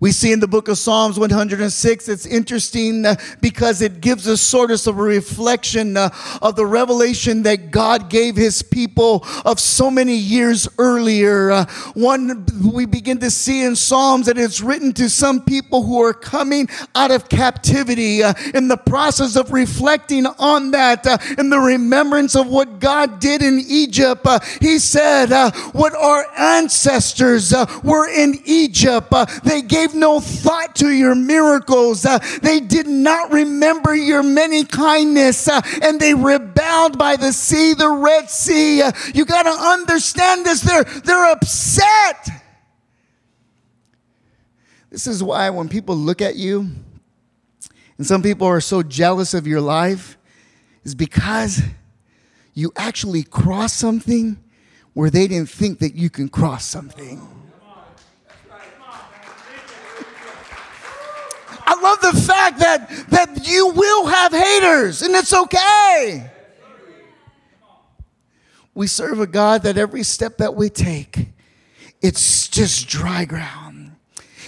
We 0.00 0.12
see 0.12 0.32
in 0.32 0.40
the 0.40 0.48
book 0.48 0.68
of 0.68 0.78
Psalms 0.78 1.18
106, 1.18 2.08
it's 2.08 2.24
interesting 2.24 3.04
uh, 3.04 3.16
because 3.42 3.82
it 3.82 4.00
gives 4.00 4.26
us 4.26 4.40
sort 4.40 4.70
of 4.70 4.86
a 4.86 4.92
reflection 4.94 5.94
uh, 5.98 6.08
of 6.40 6.56
the 6.56 6.64
revelation 6.64 7.42
that 7.42 7.70
God 7.70 8.08
gave 8.08 8.34
his 8.34 8.62
people 8.62 9.26
of 9.44 9.60
so 9.60 9.90
many 9.90 10.16
years 10.16 10.66
earlier. 10.78 11.50
Uh, 11.50 11.66
one, 11.92 12.46
we 12.72 12.86
begin 12.86 13.18
to 13.18 13.30
see 13.30 13.62
in 13.62 13.76
Psalms 13.76 14.24
that 14.24 14.38
it's 14.38 14.62
written 14.62 14.94
to 14.94 15.10
some 15.10 15.42
people 15.44 15.82
who 15.82 16.02
are 16.02 16.14
coming 16.14 16.70
out 16.94 17.10
of 17.10 17.28
captivity 17.28 18.22
in 18.54 18.68
the 18.68 18.80
process 18.86 19.36
of 19.36 19.52
reflecting 19.52 20.24
on 20.24 20.70
that, 20.70 21.06
in 21.38 21.50
the 21.50 21.58
remembrance 21.58 22.34
of 22.34 22.46
what 22.46 22.80
God 22.80 23.20
did 23.20 23.42
in 23.42 23.62
Egypt. 23.68 24.26
He 24.62 24.78
said, 24.78 25.28
What 25.72 25.94
our 25.94 26.24
ancestors 26.38 27.52
were 27.84 28.08
in 28.08 28.40
Egypt, 28.46 29.12
they 29.44 29.60
gave 29.60 29.89
no 29.94 30.20
thought 30.20 30.76
to 30.76 30.90
your 30.90 31.14
miracles. 31.14 32.04
Uh, 32.04 32.18
they 32.42 32.60
did 32.60 32.86
not 32.86 33.32
remember 33.32 33.94
your 33.94 34.22
many 34.22 34.64
kindness 34.64 35.48
uh, 35.48 35.60
and 35.82 36.00
they 36.00 36.14
rebelled 36.14 36.98
by 36.98 37.16
the 37.16 37.32
sea, 37.32 37.74
the 37.74 37.88
Red 37.88 38.30
Sea. 38.30 38.82
Uh, 38.82 38.92
you 39.14 39.24
got 39.24 39.44
to 39.44 39.50
understand 39.50 40.44
this. 40.46 40.60
They're, 40.60 40.84
they're 40.84 41.32
upset. 41.32 42.28
This 44.90 45.06
is 45.06 45.22
why 45.22 45.50
when 45.50 45.68
people 45.68 45.96
look 45.96 46.20
at 46.20 46.36
you, 46.36 46.68
and 47.96 48.06
some 48.06 48.22
people 48.22 48.46
are 48.46 48.60
so 48.60 48.82
jealous 48.82 49.34
of 49.34 49.46
your 49.46 49.60
life, 49.60 50.18
is 50.84 50.94
because 50.94 51.62
you 52.54 52.72
actually 52.76 53.22
cross 53.22 53.72
something 53.72 54.36
where 54.94 55.10
they 55.10 55.28
didn't 55.28 55.48
think 55.48 55.78
that 55.78 55.94
you 55.94 56.10
can 56.10 56.28
cross 56.28 56.64
something. 56.64 57.39
I 61.70 61.80
love 61.80 62.00
the 62.00 62.20
fact 62.22 62.58
that, 62.58 62.90
that 63.10 63.46
you 63.46 63.68
will 63.68 64.06
have 64.06 64.32
haters 64.32 65.02
and 65.02 65.14
it's 65.14 65.32
okay. 65.32 66.28
We 68.74 68.88
serve 68.88 69.20
a 69.20 69.26
God 69.28 69.62
that 69.62 69.78
every 69.78 70.02
step 70.02 70.38
that 70.38 70.56
we 70.56 70.68
take, 70.68 71.28
it's 72.02 72.48
just 72.48 72.88
dry 72.88 73.24
ground. 73.24 73.92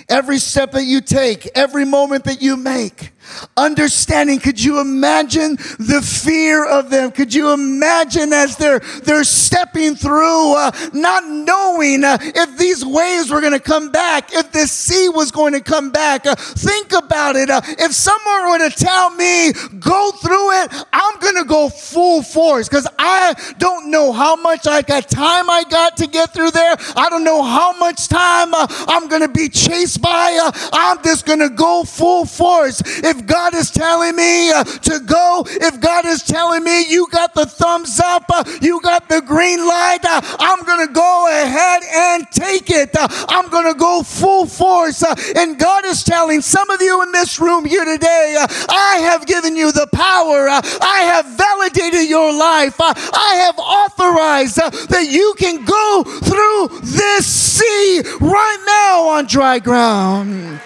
Every 0.08 0.38
step 0.38 0.72
that 0.72 0.82
you 0.82 1.00
take, 1.00 1.48
every 1.54 1.84
moment 1.84 2.24
that 2.24 2.42
you 2.42 2.56
make, 2.56 3.11
understanding. 3.56 4.38
Could 4.38 4.62
you 4.62 4.80
imagine 4.80 5.56
the 5.78 6.02
fear 6.02 6.64
of 6.66 6.90
them? 6.90 7.10
Could 7.10 7.34
you 7.34 7.52
imagine 7.52 8.32
as 8.32 8.56
they're 8.56 8.80
they're 9.04 9.24
stepping 9.24 9.94
through, 9.94 10.56
uh, 10.56 10.70
not 10.92 11.26
knowing 11.26 12.04
uh, 12.04 12.18
if 12.20 12.58
these 12.58 12.84
waves 12.84 13.30
were 13.30 13.40
going 13.40 13.52
to 13.52 13.60
come 13.60 13.90
back, 13.90 14.32
if 14.32 14.52
the 14.52 14.66
sea 14.66 15.08
was 15.08 15.30
going 15.30 15.52
to 15.52 15.60
come 15.60 15.90
back? 15.90 16.26
Uh, 16.26 16.34
think 16.36 16.92
about 16.92 17.36
it. 17.36 17.50
Uh, 17.50 17.60
if 17.64 17.92
someone 17.92 18.50
were 18.50 18.68
to 18.68 18.74
tell 18.76 19.10
me 19.10 19.52
go 19.78 20.10
through 20.12 20.62
it, 20.62 20.84
I'm 20.92 21.18
going 21.20 21.36
to 21.36 21.44
go 21.44 21.68
full 21.68 22.22
force 22.22 22.68
because 22.68 22.86
I 22.98 23.34
don't 23.58 23.90
know 23.90 24.12
how 24.12 24.36
much 24.36 24.66
I 24.66 24.82
got 24.82 25.08
time 25.08 25.50
I 25.50 25.64
got 25.68 25.96
to 25.98 26.06
get 26.06 26.32
through 26.32 26.50
there. 26.50 26.76
I 26.96 27.08
don't 27.08 27.24
know 27.24 27.42
how 27.42 27.76
much 27.78 28.08
time 28.08 28.54
uh, 28.54 28.66
I'm 28.88 29.08
going 29.08 29.22
to 29.22 29.28
be 29.28 29.48
chased 29.48 30.00
by. 30.00 30.38
Uh, 30.42 30.52
I'm 30.72 31.02
just 31.02 31.26
going 31.26 31.40
to 31.40 31.50
go 31.50 31.84
full 31.84 32.24
force. 32.24 32.82
If 33.02 33.11
God 33.26 33.54
is 33.54 33.70
telling 33.70 34.16
me 34.16 34.50
uh, 34.50 34.64
to 34.64 35.00
go, 35.00 35.44
if 35.46 35.80
God 35.80 36.06
is 36.06 36.22
telling 36.22 36.64
me 36.64 36.88
you 36.88 37.06
got 37.10 37.34
the 37.34 37.46
thumbs 37.46 38.00
up, 38.00 38.24
uh, 38.28 38.44
you 38.60 38.80
got 38.80 39.08
the 39.08 39.20
green 39.20 39.58
light, 39.66 40.04
uh, 40.04 40.20
I'm 40.38 40.64
going 40.64 40.86
to 40.86 40.92
go 40.92 41.28
ahead 41.30 41.82
and 41.94 42.30
take 42.30 42.70
it. 42.70 42.90
I'm 42.94 43.48
going 43.50 43.72
to 43.72 43.78
go 43.78 44.02
full 44.02 44.46
force. 44.46 45.02
And 45.36 45.58
God 45.58 45.84
is 45.84 46.04
telling 46.04 46.40
some 46.40 46.70
of 46.70 46.80
you 46.80 47.02
in 47.02 47.12
this 47.12 47.40
room 47.40 47.64
here 47.64 47.84
today, 47.84 48.36
I 48.68 48.98
have 49.02 49.26
given 49.26 49.56
you 49.56 49.72
the 49.72 49.88
power. 49.92 50.48
I 50.48 51.00
have 51.12 51.26
validated 51.26 52.08
your 52.08 52.32
life. 52.32 52.76
I 52.78 53.34
have 53.44 53.58
authorized 53.58 54.56
that 54.56 55.06
you 55.08 55.34
can 55.38 55.64
go 55.64 56.04
through 56.04 56.80
this 56.80 57.26
sea 57.26 58.02
right 58.20 58.62
now 58.66 59.08
on 59.08 59.26
dry 59.26 59.58
ground. 59.58 60.60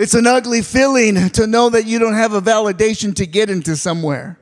It's 0.00 0.14
an 0.14 0.26
ugly 0.26 0.62
feeling 0.62 1.28
to 1.28 1.46
know 1.46 1.68
that 1.68 1.84
you 1.84 1.98
don't 1.98 2.14
have 2.14 2.32
a 2.32 2.40
validation 2.40 3.14
to 3.16 3.26
get 3.26 3.50
into 3.50 3.76
somewhere. 3.76 4.38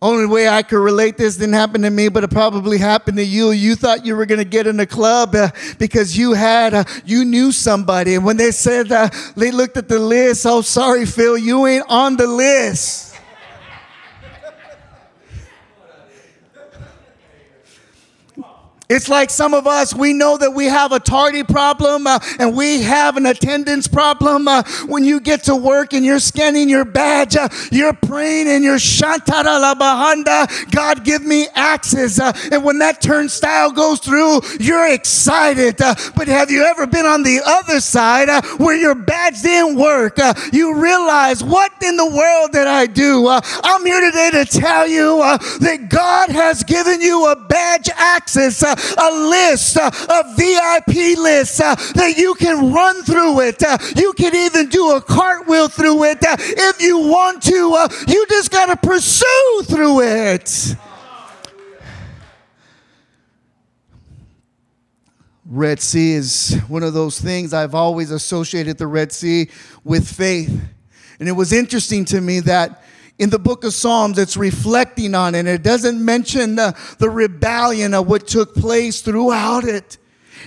Only 0.00 0.24
way 0.24 0.48
I 0.48 0.62
could 0.62 0.78
relate 0.78 1.18
this 1.18 1.36
didn't 1.36 1.52
happen 1.52 1.82
to 1.82 1.90
me, 1.90 2.08
but 2.08 2.24
it 2.24 2.30
probably 2.30 2.78
happened 2.78 3.18
to 3.18 3.24
you. 3.24 3.50
You 3.50 3.74
thought 3.74 4.06
you 4.06 4.16
were 4.16 4.24
going 4.24 4.38
to 4.38 4.46
get 4.46 4.66
in 4.66 4.80
a 4.80 4.86
club 4.86 5.34
uh, 5.34 5.50
because 5.78 6.16
you 6.16 6.32
had, 6.32 6.72
uh, 6.72 6.84
you 7.04 7.26
knew 7.26 7.52
somebody. 7.52 8.14
And 8.14 8.24
when 8.24 8.38
they 8.38 8.52
said, 8.52 8.90
uh, 8.90 9.10
they 9.36 9.50
looked 9.50 9.76
at 9.76 9.88
the 9.88 9.98
list, 9.98 10.46
oh, 10.46 10.62
sorry, 10.62 11.04
Phil, 11.04 11.36
you 11.36 11.66
ain't 11.66 11.84
on 11.90 12.16
the 12.16 12.26
list. 12.26 13.05
It's 18.88 19.08
like 19.08 19.30
some 19.30 19.52
of 19.52 19.66
us, 19.66 19.92
we 19.92 20.12
know 20.12 20.36
that 20.36 20.52
we 20.52 20.66
have 20.66 20.92
a 20.92 21.00
tardy 21.00 21.42
problem 21.42 22.06
uh, 22.06 22.20
and 22.38 22.56
we 22.56 22.82
have 22.82 23.16
an 23.16 23.26
attendance 23.26 23.88
problem. 23.88 24.46
Uh, 24.46 24.62
when 24.86 25.04
you 25.04 25.18
get 25.18 25.42
to 25.44 25.56
work 25.56 25.92
and 25.92 26.04
you're 26.04 26.20
scanning 26.20 26.68
your 26.68 26.84
badge, 26.84 27.34
uh, 27.34 27.48
you're 27.72 27.92
praying 27.92 28.46
and 28.46 28.62
you're 28.62 28.76
shantara 28.76 29.60
la 29.60 29.74
bahanda, 29.74 30.70
God 30.70 31.02
give 31.04 31.24
me 31.24 31.48
access. 31.56 32.20
Uh, 32.20 32.32
and 32.52 32.62
when 32.62 32.78
that 32.78 33.02
turnstile 33.02 33.72
goes 33.72 33.98
through, 33.98 34.40
you're 34.60 34.92
excited. 34.92 35.82
Uh, 35.82 35.96
but 36.14 36.28
have 36.28 36.52
you 36.52 36.62
ever 36.64 36.86
been 36.86 37.06
on 37.06 37.24
the 37.24 37.40
other 37.44 37.80
side 37.80 38.28
uh, 38.28 38.40
where 38.58 38.76
your 38.76 38.94
badge 38.94 39.42
didn't 39.42 39.76
work? 39.76 40.16
you 40.52 40.80
realize, 40.80 41.42
what 41.42 41.72
in 41.82 41.96
the 41.96 42.06
world 42.06 42.52
did 42.52 42.68
I 42.68 42.86
do? 42.86 43.26
I'm 43.28 43.84
here 43.84 44.00
today 44.00 44.30
to 44.32 44.44
tell 44.44 44.86
you 44.86 45.18
that 45.18 45.88
God 45.88 46.30
has 46.30 46.62
given 46.62 47.00
you 47.00 47.26
a 47.26 47.34
badge 47.34 47.88
access 47.96 48.62
a 48.98 49.10
list, 49.28 49.76
uh, 49.76 49.90
a 49.90 50.34
VIP 50.36 51.18
list 51.18 51.60
uh, 51.60 51.74
that 51.94 52.14
you 52.16 52.34
can 52.34 52.72
run 52.72 53.02
through 53.02 53.40
it. 53.40 53.62
Uh, 53.62 53.78
you 53.96 54.12
can 54.12 54.34
even 54.34 54.68
do 54.68 54.96
a 54.96 55.00
cartwheel 55.00 55.68
through 55.68 56.04
it 56.04 56.18
if 56.20 56.80
you 56.80 56.98
want 56.98 57.42
to. 57.44 57.88
You 58.08 58.26
just 58.28 58.50
got 58.50 58.66
to 58.66 58.76
pursue 58.76 59.62
through 59.64 60.00
it. 60.02 60.76
Red 65.48 65.80
Sea 65.80 66.14
is 66.14 66.60
one 66.66 66.82
of 66.82 66.92
those 66.92 67.20
things 67.20 67.54
I've 67.54 67.74
always 67.74 68.10
associated 68.10 68.78
the 68.78 68.88
Red 68.88 69.12
Sea 69.12 69.48
with 69.84 70.08
faith. 70.08 70.60
And 71.20 71.28
it 71.28 71.32
was 71.32 71.52
interesting 71.52 72.04
to 72.06 72.20
me 72.20 72.40
that 72.40 72.82
in 73.18 73.30
the 73.30 73.38
book 73.38 73.64
of 73.64 73.72
Psalms, 73.72 74.18
it's 74.18 74.36
reflecting 74.36 75.14
on 75.14 75.34
it. 75.34 75.46
It 75.46 75.62
doesn't 75.62 76.04
mention 76.04 76.56
the, 76.56 76.76
the 76.98 77.08
rebellion 77.08 77.94
of 77.94 78.06
what 78.06 78.26
took 78.26 78.54
place 78.54 79.00
throughout 79.00 79.64
it. 79.64 79.98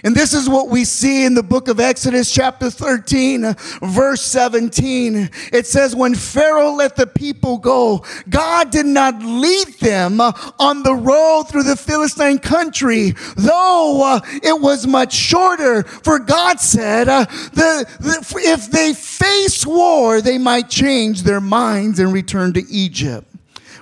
And 0.03 0.15
this 0.15 0.33
is 0.33 0.47
what 0.47 0.69
we 0.69 0.85
see 0.85 1.25
in 1.25 1.33
the 1.33 1.43
book 1.43 1.67
of 1.67 1.79
Exodus, 1.79 2.31
chapter 2.31 2.69
13, 2.69 3.55
verse 3.81 4.21
17. 4.21 5.29
It 5.51 5.67
says, 5.67 5.95
When 5.95 6.15
Pharaoh 6.15 6.71
let 6.71 6.95
the 6.95 7.07
people 7.07 7.57
go, 7.57 8.05
God 8.29 8.71
did 8.71 8.85
not 8.85 9.21
lead 9.21 9.67
them 9.79 10.21
on 10.21 10.83
the 10.83 10.95
road 10.95 11.43
through 11.49 11.63
the 11.63 11.75
Philistine 11.75 12.39
country, 12.39 13.13
though 13.35 14.01
uh, 14.03 14.19
it 14.41 14.59
was 14.59 14.87
much 14.87 15.13
shorter. 15.13 15.83
For 15.83 16.19
God 16.19 16.59
said, 16.59 17.09
uh, 17.09 17.25
If 17.29 18.71
they 18.71 18.93
face 18.93 19.65
war, 19.65 20.21
they 20.21 20.37
might 20.37 20.69
change 20.69 21.23
their 21.23 21.41
minds 21.41 21.99
and 21.99 22.13
return 22.13 22.53
to 22.53 22.63
Egypt. 22.69 23.27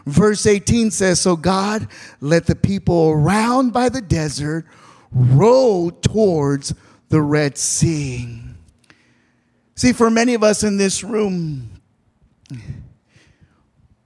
Verse 0.08 0.46
18 0.46 0.90
says, 0.90 1.20
So 1.20 1.36
God 1.36 1.88
let 2.22 2.46
the 2.46 2.56
people 2.56 3.10
around 3.10 3.74
by 3.74 3.90
the 3.90 4.02
desert 4.02 4.66
road 5.12 6.02
towards 6.02 6.74
the 7.10 7.22
Red 7.22 7.58
Sea. 7.58 8.42
See, 9.76 9.94
for 9.94 10.10
many 10.10 10.34
of 10.34 10.44
us 10.44 10.64
in 10.64 10.78
this 10.78 11.04
room, 11.04 11.70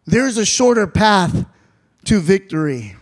there's 0.06 0.38
a 0.38 0.46
shorter 0.46 0.88
path 0.88 1.46
to 2.06 2.20
victory. 2.20 2.96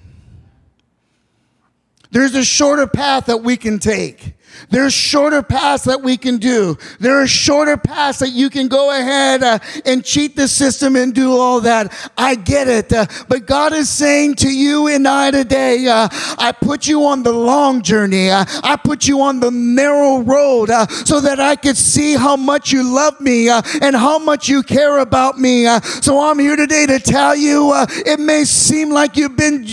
There's 2.11 2.35
a 2.35 2.43
shorter 2.43 2.87
path 2.87 3.25
that 3.25 3.43
we 3.43 3.57
can 3.57 3.79
take. 3.79 4.33
There's 4.69 4.93
shorter 4.93 5.41
paths 5.41 5.83
that 5.85 6.01
we 6.01 6.17
can 6.17 6.37
do. 6.37 6.77
There 6.99 7.21
are 7.21 7.27
shorter 7.27 7.77
paths 7.77 8.19
that 8.19 8.29
you 8.29 8.49
can 8.49 8.67
go 8.67 8.91
ahead 8.91 9.43
uh, 9.43 9.59
and 9.85 10.03
cheat 10.03 10.35
the 10.35 10.47
system 10.47 10.95
and 10.95 11.13
do 11.13 11.37
all 11.37 11.61
that. 11.61 12.11
I 12.17 12.35
get 12.35 12.67
it. 12.67 12.91
Uh, 12.93 13.05
but 13.27 13.45
God 13.45 13.73
is 13.73 13.89
saying 13.89 14.35
to 14.35 14.49
you 14.49 14.87
and 14.87 15.07
I 15.07 15.31
today, 15.31 15.87
uh, 15.87 16.07
I 16.37 16.51
put 16.51 16.87
you 16.87 17.05
on 17.05 17.23
the 17.23 17.31
long 17.31 17.81
journey. 17.81 18.29
Uh, 18.29 18.45
I 18.63 18.75
put 18.75 19.07
you 19.07 19.21
on 19.21 19.39
the 19.39 19.51
narrow 19.51 20.19
road 20.19 20.69
uh, 20.69 20.87
so 20.87 21.19
that 21.21 21.39
I 21.39 21.55
could 21.55 21.77
see 21.77 22.15
how 22.15 22.35
much 22.35 22.71
you 22.71 22.83
love 22.83 23.19
me 23.19 23.49
uh, 23.49 23.61
and 23.81 23.95
how 23.95 24.19
much 24.19 24.47
you 24.47 24.63
care 24.63 24.99
about 24.99 25.37
me. 25.39 25.65
so 26.01 26.19
I'm 26.19 26.39
here 26.39 26.55
today 26.55 26.85
to 26.85 26.99
tell 26.99 27.35
you 27.35 27.71
it 27.73 28.19
may 28.19 28.43
seem 28.43 28.89
like 28.89 29.15
you've 29.15 29.37
been 29.37 29.65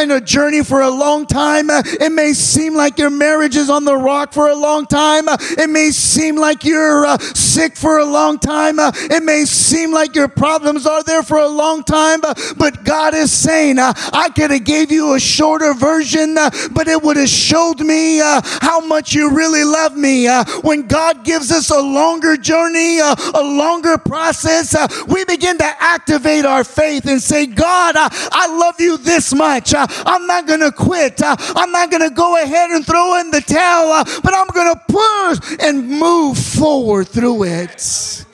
in 0.00 0.10
a 0.10 0.20
journey 0.20 0.62
for 0.62 0.82
a 0.82 0.90
long 0.90 1.26
time. 1.26 1.66
it 1.70 2.12
may 2.12 2.32
seem 2.32 2.74
like 2.74 2.98
your 2.98 3.10
marriage 3.10 3.56
is 3.56 3.70
on 3.70 3.84
the 3.84 3.96
rock 4.16 4.32
for 4.32 4.48
a 4.48 4.54
long 4.54 4.86
time. 4.86 5.28
Uh, 5.28 5.36
it 5.58 5.68
may 5.68 5.90
seem 5.90 6.36
like 6.36 6.64
you're 6.64 7.04
uh, 7.04 7.18
sick 7.18 7.76
for 7.76 7.98
a 7.98 8.04
long 8.04 8.38
time. 8.38 8.78
Uh, 8.78 8.90
it 8.94 9.22
may 9.22 9.44
seem 9.44 9.92
like 9.92 10.14
your 10.14 10.28
problems 10.28 10.86
are 10.86 11.02
there 11.02 11.22
for 11.22 11.38
a 11.38 11.46
long 11.46 11.82
time. 11.82 12.20
But 12.56 12.82
God 12.84 13.14
is 13.14 13.30
saying, 13.30 13.78
uh, 13.78 13.92
I 14.12 14.30
could 14.30 14.50
have 14.50 14.64
gave 14.64 14.90
you 14.90 15.14
a 15.14 15.20
shorter 15.20 15.74
version, 15.74 16.38
uh, 16.38 16.48
but 16.72 16.88
it 16.88 17.02
would 17.02 17.18
have 17.18 17.28
showed 17.28 17.80
me 17.80 18.20
uh, 18.20 18.40
how 18.62 18.80
much 18.80 19.12
you 19.12 19.34
really 19.34 19.64
love 19.64 19.94
me. 19.94 20.26
When 20.62 20.86
God 20.86 21.24
gives 21.24 21.52
us 21.52 21.70
a 21.70 21.80
longer 21.80 22.36
journey, 22.36 22.98
a 23.00 23.42
longer 23.42 23.98
process, 23.98 24.74
we 25.06 25.24
begin 25.26 25.58
to 25.58 25.70
activate 25.78 26.44
our 26.46 26.64
faith 26.64 27.06
and 27.06 27.20
say, 27.20 27.46
God, 27.46 27.94
I 27.96 28.46
love 28.46 28.80
you 28.80 28.96
this 28.96 29.34
much. 29.34 29.74
I'm 29.76 30.26
not 30.26 30.46
going 30.46 30.60
to 30.60 30.72
quit. 30.72 31.20
I'm 31.22 31.70
not 31.70 31.90
going 31.90 32.08
to 32.08 32.14
go 32.14 32.42
ahead 32.42 32.70
and 32.70 32.84
throw 32.84 33.20
in 33.20 33.30
the 33.30 33.42
towel 33.42 34.05
but 34.22 34.34
I'm 34.34 34.48
going 34.48 34.74
to 34.74 34.80
push 34.88 35.56
and 35.60 35.88
move 35.88 36.38
forward 36.38 37.08
through 37.08 37.44
it. 37.44 38.24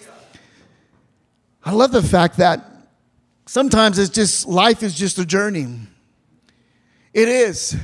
I 1.64 1.72
love 1.72 1.92
the 1.92 2.02
fact 2.02 2.38
that 2.38 2.64
sometimes 3.46 3.98
it's 3.98 4.10
just 4.10 4.46
life 4.46 4.82
is 4.82 4.94
just 4.94 5.18
a 5.18 5.24
journey. 5.24 5.66
It 7.12 7.28
is. 7.28 7.76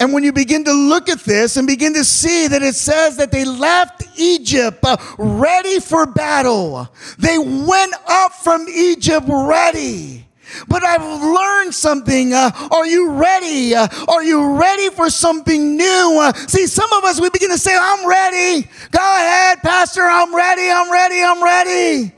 And 0.00 0.12
when 0.12 0.22
you 0.22 0.32
begin 0.32 0.64
to 0.64 0.72
look 0.72 1.08
at 1.08 1.20
this 1.20 1.56
and 1.56 1.66
begin 1.66 1.92
to 1.94 2.04
see 2.04 2.46
that 2.46 2.62
it 2.62 2.76
says 2.76 3.16
that 3.16 3.32
they 3.32 3.44
left 3.44 4.04
Egypt 4.16 4.78
uh, 4.84 4.96
ready 5.18 5.80
for 5.80 6.06
battle, 6.06 6.88
they 7.18 7.36
went 7.36 7.94
up 8.06 8.32
from 8.32 8.66
Egypt 8.68 9.26
ready. 9.28 10.27
But 10.66 10.84
I've 10.84 11.02
learned 11.02 11.74
something. 11.74 12.32
Uh, 12.32 12.50
are 12.70 12.86
you 12.86 13.10
ready? 13.12 13.74
Uh, 13.74 13.88
are 14.08 14.22
you 14.22 14.58
ready 14.58 14.90
for 14.90 15.10
something 15.10 15.76
new? 15.76 16.18
Uh, 16.20 16.32
see, 16.32 16.66
some 16.66 16.92
of 16.92 17.04
us, 17.04 17.20
we 17.20 17.30
begin 17.30 17.50
to 17.50 17.58
say, 17.58 17.76
I'm 17.78 18.06
ready. 18.08 18.68
Go 18.90 19.00
ahead, 19.00 19.58
Pastor. 19.62 20.02
I'm 20.02 20.34
ready. 20.34 20.70
I'm 20.70 20.90
ready. 20.90 21.22
I'm 21.22 21.42
ready. 21.42 22.14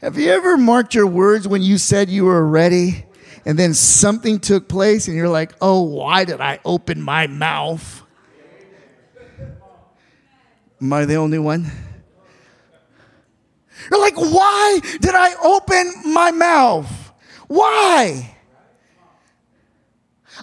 Have 0.00 0.16
you 0.16 0.30
ever 0.30 0.56
marked 0.56 0.94
your 0.94 1.06
words 1.06 1.46
when 1.46 1.60
you 1.60 1.76
said 1.76 2.08
you 2.08 2.24
were 2.24 2.46
ready 2.46 3.04
and 3.44 3.58
then 3.58 3.74
something 3.74 4.38
took 4.38 4.68
place 4.68 5.08
and 5.08 5.16
you're 5.16 5.28
like, 5.28 5.52
oh, 5.60 5.82
why 5.82 6.24
did 6.24 6.40
I 6.40 6.58
open 6.64 7.02
my 7.02 7.26
mouth? 7.26 8.02
Am 10.80 10.92
I 10.92 11.04
the 11.04 11.16
only 11.16 11.38
one? 11.38 11.70
You're 13.90 14.00
like, 14.00 14.16
why 14.16 14.80
did 15.00 15.14
I 15.14 15.34
open 15.42 15.92
my 16.12 16.30
mouth? 16.30 17.12
Why? 17.48 18.36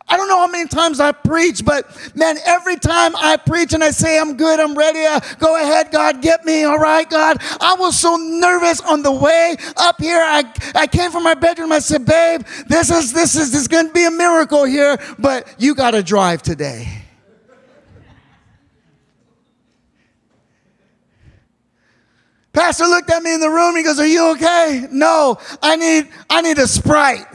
I 0.08 0.16
don't 0.16 0.28
know 0.28 0.40
how 0.40 0.48
many 0.48 0.68
times 0.68 1.00
I 1.00 1.12
preach, 1.12 1.66
but 1.66 1.86
man, 2.16 2.38
every 2.46 2.78
time 2.78 3.16
I 3.16 3.38
preach 3.38 3.74
and 3.74 3.84
I 3.84 3.92
say, 3.92 4.20
I'm 4.20 4.38
good, 4.38 4.60
I'm 4.60 4.78
ready, 4.78 5.04
uh, 5.06 5.20
go 5.40 5.56
ahead, 5.56 5.92
God, 5.92 6.22
get 6.22 6.46
me, 6.46 6.64
all 6.64 6.78
right, 6.78 7.10
God. 7.10 7.38
I 7.60 7.76
was 7.80 7.98
so 8.00 8.16
nervous 8.16 8.80
on 8.82 9.02
the 9.02 9.12
way 9.12 9.56
up 9.76 10.00
here. 10.00 10.22
I, 10.22 10.44
I 10.76 10.88
came 10.88 11.12
from 11.12 11.24
my 11.24 11.34
bedroom. 11.34 11.72
I 11.72 11.80
said, 11.80 12.06
babe, 12.06 12.42
this 12.68 12.90
is, 12.90 13.12
this 13.12 13.36
is, 13.36 13.52
this 13.52 13.62
is 13.62 13.68
going 13.68 13.88
to 13.88 13.94
be 13.94 14.06
a 14.06 14.12
miracle 14.12 14.66
here, 14.66 14.98
but 15.18 15.54
you 15.58 15.76
got 15.76 15.92
to 15.92 16.04
drive 16.04 16.42
today. 16.42 16.97
Pastor 22.58 22.86
looked 22.86 23.12
at 23.12 23.22
me 23.22 23.36
in 23.36 23.40
the 23.40 23.52
room. 23.52 23.76
He 23.76 23.84
goes, 23.84 24.00
Are 24.00 24.08
you 24.08 24.32
okay? 24.32 24.88
No, 24.90 25.38
I 25.62 25.76
need, 25.76 26.10
I 26.28 26.42
need 26.42 26.58
a 26.58 26.66
sprite. 26.66 27.28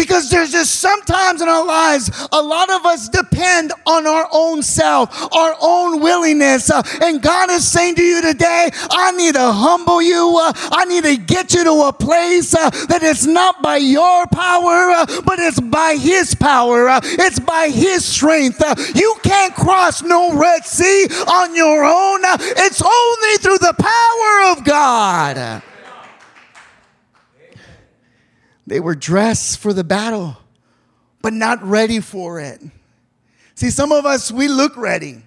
Because 0.00 0.30
there's 0.30 0.50
just 0.50 0.76
sometimes 0.76 1.42
in 1.42 1.48
our 1.50 1.66
lives, 1.66 2.10
a 2.32 2.40
lot 2.40 2.70
of 2.70 2.86
us 2.86 3.06
depend 3.10 3.70
on 3.84 4.06
our 4.06 4.26
own 4.32 4.62
self, 4.62 5.30
our 5.30 5.54
own 5.60 6.00
willingness. 6.00 6.70
Uh, 6.70 6.82
and 7.02 7.20
God 7.20 7.50
is 7.50 7.70
saying 7.70 7.96
to 7.96 8.02
you 8.02 8.22
today, 8.22 8.70
I 8.90 9.12
need 9.12 9.34
to 9.34 9.52
humble 9.52 10.00
you. 10.00 10.40
Uh, 10.42 10.54
I 10.72 10.86
need 10.86 11.04
to 11.04 11.18
get 11.18 11.52
you 11.52 11.64
to 11.64 11.88
a 11.88 11.92
place 11.92 12.54
uh, 12.54 12.70
that 12.88 13.02
it's 13.02 13.26
not 13.26 13.60
by 13.60 13.76
your 13.76 14.26
power, 14.28 14.88
uh, 14.88 15.04
but 15.26 15.38
it's 15.38 15.60
by 15.60 15.96
His 15.96 16.34
power. 16.34 16.88
Uh, 16.88 17.00
it's 17.04 17.38
by 17.38 17.68
His 17.68 18.02
strength. 18.02 18.62
Uh, 18.62 18.74
you 18.94 19.14
can't 19.22 19.54
cross 19.54 20.02
no 20.02 20.32
Red 20.32 20.64
Sea 20.64 21.08
on 21.28 21.54
your 21.54 21.84
own. 21.84 22.20
it's 22.24 22.80
only 22.80 23.36
through 23.36 23.58
the 23.58 23.74
power 23.76 24.50
of 24.50 24.64
God. 24.64 25.62
They 28.70 28.78
were 28.78 28.94
dressed 28.94 29.58
for 29.58 29.72
the 29.72 29.82
battle, 29.82 30.36
but 31.22 31.32
not 31.32 31.60
ready 31.60 31.98
for 31.98 32.38
it. 32.38 32.62
See, 33.56 33.68
some 33.68 33.90
of 33.90 34.06
us, 34.06 34.30
we 34.30 34.46
look 34.46 34.76
ready. 34.76 35.24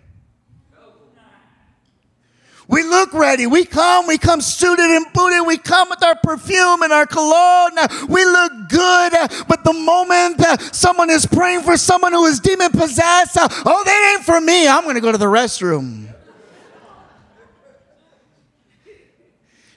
We 2.69 2.83
look 2.83 3.13
ready. 3.13 3.45
We 3.45 3.65
come, 3.65 4.07
we 4.07 4.17
come 4.17 4.39
suited 4.39 4.85
and 4.85 5.05
booted. 5.13 5.45
We 5.45 5.57
come 5.57 5.89
with 5.89 6.01
our 6.05 6.15
perfume 6.23 6.83
and 6.83 6.93
our 6.93 7.05
cologne. 7.05 7.75
We 8.07 8.23
look 8.23 8.53
good. 8.69 9.11
But 9.49 9.65
the 9.65 9.73
moment 9.73 10.41
someone 10.73 11.09
is 11.09 11.25
praying 11.25 11.63
for 11.63 11.75
someone 11.75 12.13
who 12.13 12.23
is 12.23 12.39
demon 12.39 12.71
possessed, 12.71 13.35
oh, 13.35 13.83
that 13.83 14.15
ain't 14.15 14.25
for 14.25 14.39
me. 14.39 14.69
I'm 14.69 14.83
going 14.83 14.95
to 14.95 15.01
go 15.01 15.11
to 15.11 15.17
the 15.17 15.25
restroom. 15.25 16.07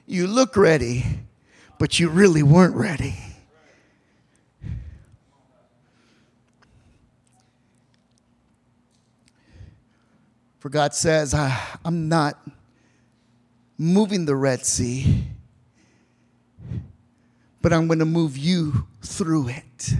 You 0.06 0.28
look 0.28 0.56
ready, 0.56 1.04
but 1.80 1.98
you 1.98 2.08
really 2.10 2.44
weren't 2.44 2.76
ready. 2.76 3.16
For 10.66 10.70
God 10.70 10.94
says, 10.94 11.32
I'm 11.32 12.08
not 12.08 12.44
moving 13.78 14.24
the 14.24 14.34
Red 14.34 14.66
Sea, 14.66 15.22
but 17.62 17.72
I'm 17.72 17.86
going 17.86 18.00
to 18.00 18.04
move 18.04 18.36
you 18.36 18.88
through 19.00 19.50
it. 19.50 19.94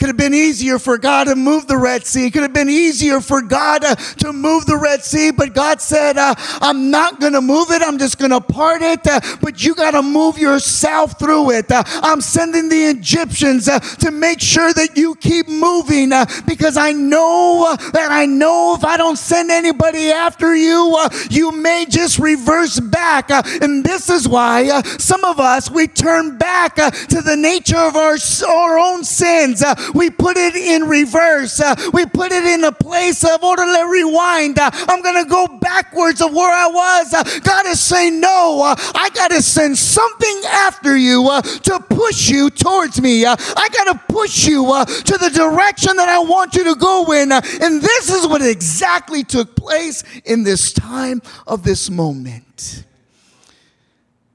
Could 0.00 0.08
have 0.08 0.16
been 0.16 0.32
easier 0.32 0.78
for 0.78 0.96
God 0.96 1.24
to 1.24 1.36
move 1.36 1.66
the 1.66 1.76
Red 1.76 2.06
Sea. 2.06 2.28
It 2.28 2.32
could 2.32 2.40
have 2.40 2.54
been 2.54 2.70
easier 2.70 3.20
for 3.20 3.42
God 3.42 3.84
uh, 3.84 3.94
to 3.96 4.32
move 4.32 4.64
the 4.64 4.78
Red 4.78 5.04
Sea, 5.04 5.30
but 5.30 5.52
God 5.52 5.82
said, 5.82 6.16
uh, 6.16 6.34
I'm 6.62 6.90
not 6.90 7.20
going 7.20 7.34
to 7.34 7.42
move 7.42 7.70
it. 7.70 7.82
I'm 7.82 7.98
just 7.98 8.16
going 8.18 8.30
to 8.30 8.40
part 8.40 8.80
it, 8.80 9.06
uh, 9.06 9.20
but 9.42 9.62
you 9.62 9.74
got 9.74 9.90
to 9.90 10.00
move 10.00 10.38
yourself 10.38 11.18
through 11.18 11.50
it. 11.50 11.70
Uh, 11.70 11.82
I'm 11.86 12.22
sending 12.22 12.70
the 12.70 12.82
Egyptians 12.84 13.68
uh, 13.68 13.78
to 13.78 14.10
make 14.10 14.40
sure 14.40 14.72
that 14.72 14.96
you 14.96 15.16
keep 15.16 15.50
moving 15.50 16.14
uh, 16.14 16.24
because 16.46 16.78
I 16.78 16.92
know 16.92 17.76
that 17.92 18.10
I 18.10 18.24
know 18.24 18.74
if 18.78 18.86
I 18.86 18.96
don't 18.96 19.18
send 19.18 19.50
anybody 19.50 20.10
after 20.10 20.56
you, 20.56 20.96
you 21.28 21.52
may 21.52 21.84
just 21.86 22.18
reverse 22.18 22.80
back. 22.80 23.28
and 23.28 23.84
this 23.84 24.08
is 24.08 24.26
why 24.26 24.80
some 24.96 25.24
of 25.24 25.38
us, 25.38 25.70
we 25.70 25.88
turn 25.88 26.38
back 26.38 26.76
to 26.76 27.20
the 27.20 27.36
nature 27.36 27.76
of 27.76 27.96
our, 27.96 28.16
our 28.48 28.78
own 28.78 29.04
sins 29.04 29.62
we 29.94 30.10
put 30.10 30.36
it 30.36 30.54
in 30.56 30.84
reverse. 30.84 31.60
Uh, 31.60 31.74
we 31.92 32.06
put 32.06 32.32
it 32.32 32.44
in 32.44 32.64
a 32.64 32.72
place 32.72 33.24
of 33.24 33.42
order, 33.42 33.62
let 33.62 33.88
rewind. 33.88 34.58
Uh, 34.58 34.70
I'm 34.72 35.02
going 35.02 35.22
to 35.22 35.28
go 35.28 35.46
backwards 35.58 36.20
of 36.20 36.32
where 36.32 36.52
I 36.52 36.66
was. 36.66 37.14
Uh, 37.14 37.22
God 37.40 37.66
is 37.66 37.80
saying, 37.80 38.20
No, 38.20 38.74
I 38.94 39.10
got 39.14 39.30
to 39.30 39.42
send 39.42 39.78
something 39.78 40.42
after 40.46 40.96
you 40.96 41.24
to 41.42 41.84
push 41.88 42.28
you 42.28 42.50
towards 42.50 43.00
me. 43.00 43.24
I 43.26 43.68
got 43.72 43.84
to 43.92 44.12
push 44.12 44.46
you 44.46 44.64
to 44.64 45.18
the 45.18 45.30
direction 45.34 45.96
that 45.96 46.08
I 46.08 46.18
want 46.18 46.54
you 46.54 46.64
to 46.64 46.74
go 46.74 47.12
in. 47.12 47.32
and 47.32 47.82
this 47.82 48.10
is 48.10 48.26
what 48.26 48.42
exactly 48.42 49.24
took 49.24 49.56
place 49.56 50.04
in 50.24 50.42
this 50.42 50.72
time 50.72 51.22
of 51.46 51.62
this 51.62 51.90
moment. 51.90 52.84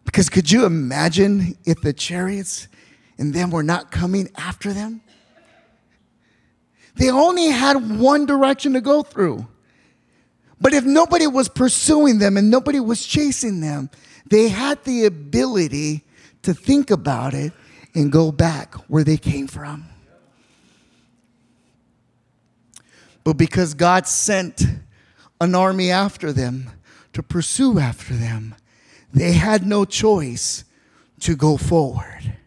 Because 0.05 0.29
could 0.29 0.49
you 0.49 0.65
imagine 0.65 1.57
if 1.65 1.81
the 1.81 1.91
chariots 1.91 2.67
and 3.17 3.33
them 3.33 3.51
were 3.51 3.63
not 3.63 3.91
coming 3.91 4.29
after 4.37 4.71
them? 4.71 5.01
They 6.95 7.09
only 7.09 7.47
had 7.47 7.99
one 7.99 8.25
direction 8.25 8.73
to 8.73 8.81
go 8.81 9.03
through. 9.03 9.47
But 10.59 10.73
if 10.73 10.85
nobody 10.85 11.27
was 11.27 11.49
pursuing 11.49 12.19
them 12.19 12.37
and 12.37 12.49
nobody 12.49 12.79
was 12.79 13.05
chasing 13.05 13.59
them, 13.59 13.89
they 14.29 14.49
had 14.49 14.83
the 14.83 15.05
ability 15.05 16.03
to 16.43 16.53
think 16.53 16.89
about 16.89 17.33
it 17.33 17.51
and 17.93 18.11
go 18.11 18.31
back 18.31 18.75
where 18.89 19.03
they 19.03 19.17
came 19.17 19.47
from. 19.47 19.85
But 23.23 23.33
because 23.33 23.73
God 23.73 24.07
sent 24.07 24.63
an 25.41 25.55
army 25.55 25.91
after 25.91 26.31
them 26.31 26.69
to 27.13 27.23
pursue 27.23 27.79
after 27.79 28.13
them, 28.13 28.55
they 29.13 29.33
had 29.33 29.65
no 29.65 29.83
choice 29.83 30.63
to 31.21 31.35
go 31.35 31.57
forward. 31.57 32.37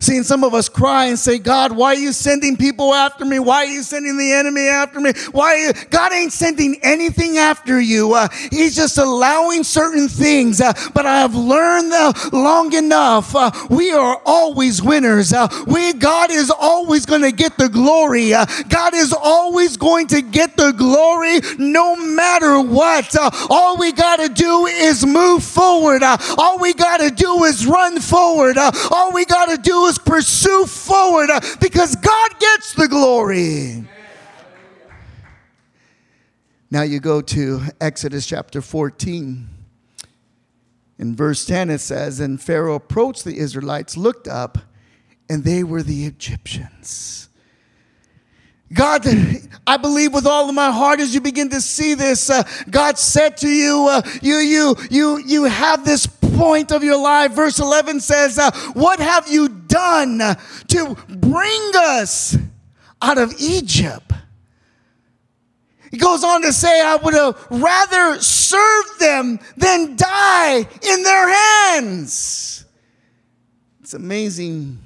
Seeing 0.00 0.22
some 0.22 0.44
of 0.44 0.54
us 0.54 0.68
cry 0.68 1.06
and 1.06 1.18
say, 1.18 1.38
God, 1.38 1.72
why 1.72 1.94
are 1.94 1.98
you 1.98 2.12
sending 2.12 2.56
people 2.56 2.94
after 2.94 3.24
me? 3.24 3.38
Why 3.38 3.64
are 3.64 3.66
you 3.66 3.82
sending 3.82 4.18
the 4.18 4.32
enemy 4.32 4.68
after 4.68 5.00
me? 5.00 5.12
Why? 5.32 5.72
God 5.90 6.12
ain't 6.12 6.32
sending 6.32 6.78
anything 6.82 7.38
after 7.38 7.80
you. 7.80 8.14
Uh, 8.14 8.28
he's 8.50 8.76
just 8.76 8.98
allowing 8.98 9.64
certain 9.64 10.08
things. 10.08 10.60
Uh, 10.60 10.72
but 10.94 11.06
I 11.06 11.20
have 11.20 11.34
learned 11.34 11.92
uh, 11.92 12.12
long 12.32 12.72
enough. 12.74 13.34
Uh, 13.34 13.50
we 13.70 13.92
are 13.92 14.20
always 14.24 14.82
winners. 14.82 15.32
Uh, 15.32 15.48
we, 15.66 15.92
God 15.94 16.30
is 16.30 16.50
always 16.50 17.06
going 17.06 17.22
to 17.22 17.32
get 17.32 17.56
the 17.56 17.68
glory. 17.68 18.34
Uh, 18.34 18.46
God 18.68 18.94
is 18.94 19.12
always 19.12 19.76
going 19.76 20.08
to 20.08 20.20
get 20.20 20.56
the 20.56 20.72
glory 20.72 21.40
no 21.58 21.96
matter 21.96 22.60
what. 22.60 23.16
all 23.50 23.78
we 23.78 23.92
got 23.92 24.16
to 24.16 24.28
do 24.28 24.66
is 24.66 25.06
move 25.06 25.42
forward. 25.42 26.02
all 26.02 26.58
we 26.58 26.74
got 26.74 26.98
to 26.98 27.10
do 27.10 27.44
is 27.44 27.66
run 27.66 27.98
forward. 28.00 28.58
all 28.58 29.12
we 29.12 29.24
got 29.24 29.46
to 29.46 29.56
do 29.56 29.85
is 29.88 29.98
pursue 29.98 30.66
forward 30.66 31.30
uh, 31.30 31.40
because 31.60 31.96
God 31.96 32.40
gets 32.40 32.74
the 32.74 32.88
glory. 32.88 33.84
Now 36.70 36.82
you 36.82 37.00
go 37.00 37.20
to 37.20 37.60
Exodus 37.80 38.26
chapter 38.26 38.60
14. 38.60 39.48
In 40.98 41.14
verse 41.14 41.44
10, 41.44 41.70
it 41.70 41.78
says, 41.78 42.20
And 42.20 42.40
Pharaoh 42.40 42.74
approached 42.74 43.24
the 43.24 43.38
Israelites, 43.38 43.96
looked 43.96 44.26
up, 44.26 44.58
and 45.28 45.44
they 45.44 45.62
were 45.62 45.82
the 45.82 46.06
Egyptians. 46.06 47.28
God, 48.72 49.06
I 49.66 49.76
believe 49.76 50.12
with 50.12 50.26
all 50.26 50.48
of 50.48 50.54
my 50.54 50.72
heart 50.72 50.98
as 50.98 51.14
you 51.14 51.20
begin 51.20 51.50
to 51.50 51.60
see 51.60 51.94
this, 51.94 52.28
uh, 52.30 52.42
God 52.68 52.98
said 52.98 53.36
to 53.38 53.48
you, 53.48 53.86
uh, 53.88 54.02
you, 54.22 54.36
you, 54.38 54.76
you, 54.90 55.18
you 55.24 55.44
have 55.44 55.84
this 55.84 56.06
point 56.36 56.72
of 56.72 56.84
your 56.84 57.00
life. 57.00 57.32
Verse 57.32 57.58
11 57.58 58.00
says, 58.00 58.38
uh, 58.38 58.50
What 58.74 59.00
have 59.00 59.28
you 59.28 59.48
done 59.48 60.18
to 60.68 60.96
bring 61.08 61.70
us 61.74 62.36
out 63.00 63.18
of 63.18 63.34
Egypt? 63.40 64.12
He 65.90 65.98
goes 65.98 66.24
on 66.24 66.42
to 66.42 66.52
say, 66.52 66.80
I 66.80 66.96
would 66.96 67.14
have 67.14 67.46
rather 67.50 68.20
served 68.20 69.00
them 69.00 69.38
than 69.56 69.96
die 69.96 70.58
in 70.58 71.02
their 71.02 71.28
hands. 71.28 72.64
It's 73.80 73.94
amazing 73.94 74.78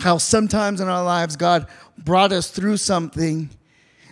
how 0.00 0.18
sometimes 0.18 0.80
in 0.80 0.88
our 0.88 1.04
lives 1.04 1.36
God 1.36 1.66
brought 1.98 2.32
us 2.32 2.50
through 2.50 2.78
something 2.78 3.50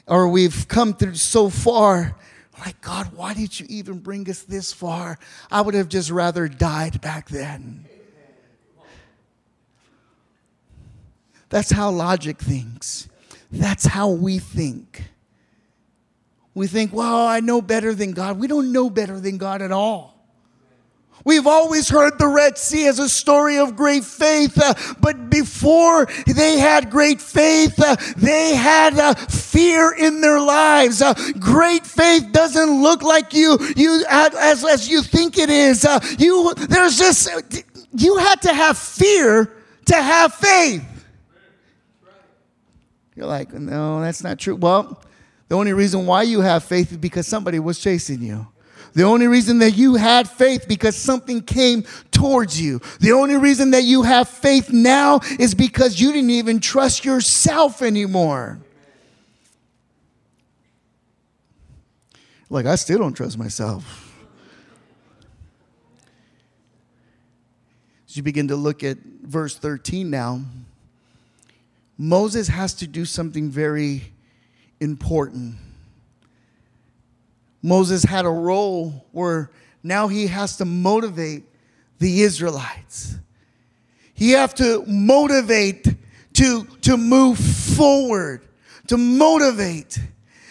or 0.06 0.28
we've 0.28 0.68
come 0.68 0.94
through 0.94 1.14
so 1.14 1.48
far. 1.48 2.14
Like, 2.58 2.80
God, 2.80 3.12
why 3.14 3.34
did 3.34 3.58
you 3.58 3.66
even 3.68 3.98
bring 3.98 4.28
us 4.28 4.42
this 4.42 4.72
far? 4.72 5.18
I 5.50 5.60
would 5.60 5.74
have 5.74 5.88
just 5.88 6.10
rather 6.10 6.48
died 6.48 7.00
back 7.00 7.28
then. 7.28 7.86
That's 11.50 11.70
how 11.70 11.90
logic 11.90 12.38
thinks. 12.38 13.08
That's 13.50 13.86
how 13.86 14.10
we 14.10 14.38
think. 14.38 15.04
We 16.54 16.66
think, 16.66 16.92
well, 16.92 17.26
I 17.26 17.40
know 17.40 17.62
better 17.62 17.94
than 17.94 18.12
God. 18.12 18.38
We 18.38 18.48
don't 18.48 18.72
know 18.72 18.90
better 18.90 19.20
than 19.20 19.38
God 19.38 19.62
at 19.62 19.72
all. 19.72 20.17
We've 21.24 21.46
always 21.46 21.88
heard 21.88 22.18
the 22.18 22.28
Red 22.28 22.56
Sea 22.56 22.86
as 22.86 22.98
a 22.98 23.08
story 23.08 23.58
of 23.58 23.76
great 23.76 24.04
faith, 24.04 24.58
uh, 24.60 24.74
but 25.00 25.30
before 25.30 26.06
they 26.26 26.58
had 26.58 26.90
great 26.90 27.20
faith, 27.20 27.78
uh, 27.78 27.96
they 28.16 28.54
had 28.54 28.98
uh, 28.98 29.14
fear 29.14 29.92
in 29.94 30.20
their 30.20 30.40
lives. 30.40 31.02
Uh, 31.02 31.14
great 31.38 31.86
faith 31.86 32.30
doesn't 32.32 32.82
look 32.82 33.02
like 33.02 33.34
you 33.34 33.58
you 33.76 34.04
as 34.08 34.64
as 34.64 34.88
you 34.88 35.02
think 35.02 35.38
it 35.38 35.50
is. 35.50 35.84
Uh, 35.84 36.00
you 36.18 36.54
there's 36.54 36.98
just 36.98 37.28
you 37.92 38.16
had 38.16 38.40
to 38.42 38.52
have 38.52 38.78
fear 38.78 39.52
to 39.86 39.96
have 39.96 40.34
faith. 40.34 40.84
You're 43.16 43.26
like, 43.26 43.52
no, 43.52 44.00
that's 44.00 44.22
not 44.22 44.38
true. 44.38 44.54
Well, 44.54 45.02
the 45.48 45.56
only 45.56 45.72
reason 45.72 46.06
why 46.06 46.22
you 46.22 46.40
have 46.40 46.62
faith 46.62 46.92
is 46.92 46.98
because 46.98 47.26
somebody 47.26 47.58
was 47.58 47.80
chasing 47.80 48.22
you. 48.22 48.46
The 48.98 49.04
only 49.04 49.28
reason 49.28 49.60
that 49.60 49.76
you 49.76 49.94
had 49.94 50.28
faith 50.28 50.66
because 50.66 50.96
something 50.96 51.40
came 51.40 51.84
towards 52.10 52.60
you. 52.60 52.80
The 52.98 53.12
only 53.12 53.36
reason 53.36 53.70
that 53.70 53.84
you 53.84 54.02
have 54.02 54.28
faith 54.28 54.72
now 54.72 55.20
is 55.38 55.54
because 55.54 56.00
you 56.00 56.10
didn't 56.10 56.30
even 56.30 56.58
trust 56.58 57.04
yourself 57.04 57.80
anymore. 57.80 58.58
Like, 62.50 62.66
I 62.66 62.74
still 62.74 62.98
don't 62.98 63.12
trust 63.12 63.38
myself. 63.38 64.16
As 68.08 68.16
you 68.16 68.24
begin 68.24 68.48
to 68.48 68.56
look 68.56 68.82
at 68.82 68.98
verse 69.22 69.56
13 69.56 70.10
now, 70.10 70.40
Moses 71.96 72.48
has 72.48 72.74
to 72.74 72.88
do 72.88 73.04
something 73.04 73.48
very 73.48 74.12
important. 74.80 75.54
Moses 77.62 78.02
had 78.04 78.24
a 78.24 78.30
role 78.30 79.06
where 79.12 79.50
now 79.82 80.08
he 80.08 80.26
has 80.26 80.56
to 80.58 80.64
motivate 80.64 81.44
the 81.98 82.22
Israelites. 82.22 83.16
He 84.14 84.32
have 84.32 84.54
to 84.56 84.84
motivate 84.86 85.86
to, 86.34 86.64
to 86.82 86.96
move 86.96 87.38
forward, 87.38 88.42
to 88.88 88.96
motivate. 88.96 89.98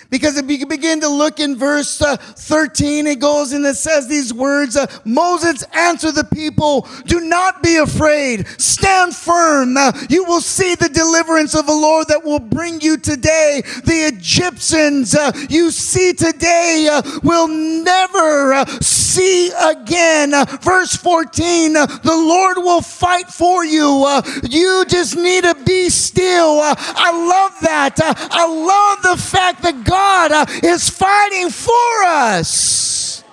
Because 0.10 0.38
if 0.38 0.50
you 0.50 0.66
begin 0.66 1.02
to 1.02 1.10
look 1.10 1.40
in 1.40 1.56
verse 1.56 2.02
uh, 2.02 2.16
13, 2.16 3.08
it 3.08 3.20
goes 3.20 3.52
and 3.52 3.66
it 3.66 3.76
says 3.76 4.08
these 4.08 4.34
words 4.34 4.78
uh, 4.78 4.88
Moses 5.04 5.64
answered 5.74 6.14
the 6.14 6.24
people, 6.24 6.88
Do 7.06 7.20
not 7.20 7.62
be 7.62 7.78
afraid, 7.78 8.48
stand 8.60 9.16
firm. 9.16 9.76
Uh, 9.76 9.92
you 10.10 10.24
will 10.24 10.42
see 10.42 10.76
the 10.76 10.90
deliverance 10.90 11.56
of 11.56 11.66
the 11.66 11.74
Lord 11.74 12.08
that 12.08 12.24
will 12.24 12.40
bring 12.40 12.80
you 12.80 12.98
today. 12.98 13.62
The 13.84 14.12
Egyptians 14.14 15.14
uh, 15.14 15.32
you 15.50 15.72
see 15.72 16.14
today 16.14 16.88
uh, 16.90 17.02
will 17.24 17.48
never 17.48 18.54
uh, 18.54 18.66
see 18.80 19.52
again. 19.60 20.32
verse 20.62 20.96
14, 20.96 21.74
the 21.74 22.00
Lord 22.06 22.58
will 22.58 22.82
fight 22.82 23.28
for 23.28 23.66
you. 23.66 24.06
you 24.44 24.86
just 24.88 25.18
need 25.18 25.44
to 25.44 25.56
be 25.66 25.90
still. 25.90 26.60
I 26.62 27.12
love 27.12 27.60
that. 27.62 28.00
I 28.00 28.46
love 28.48 29.02
the 29.02 29.22
fact 29.22 29.64
that 29.64 29.84
God 29.84 29.97
God 29.98 30.32
uh, 30.32 30.46
is 30.64 30.90
fighting 30.90 31.50
for 31.50 32.04
us. 32.06 33.24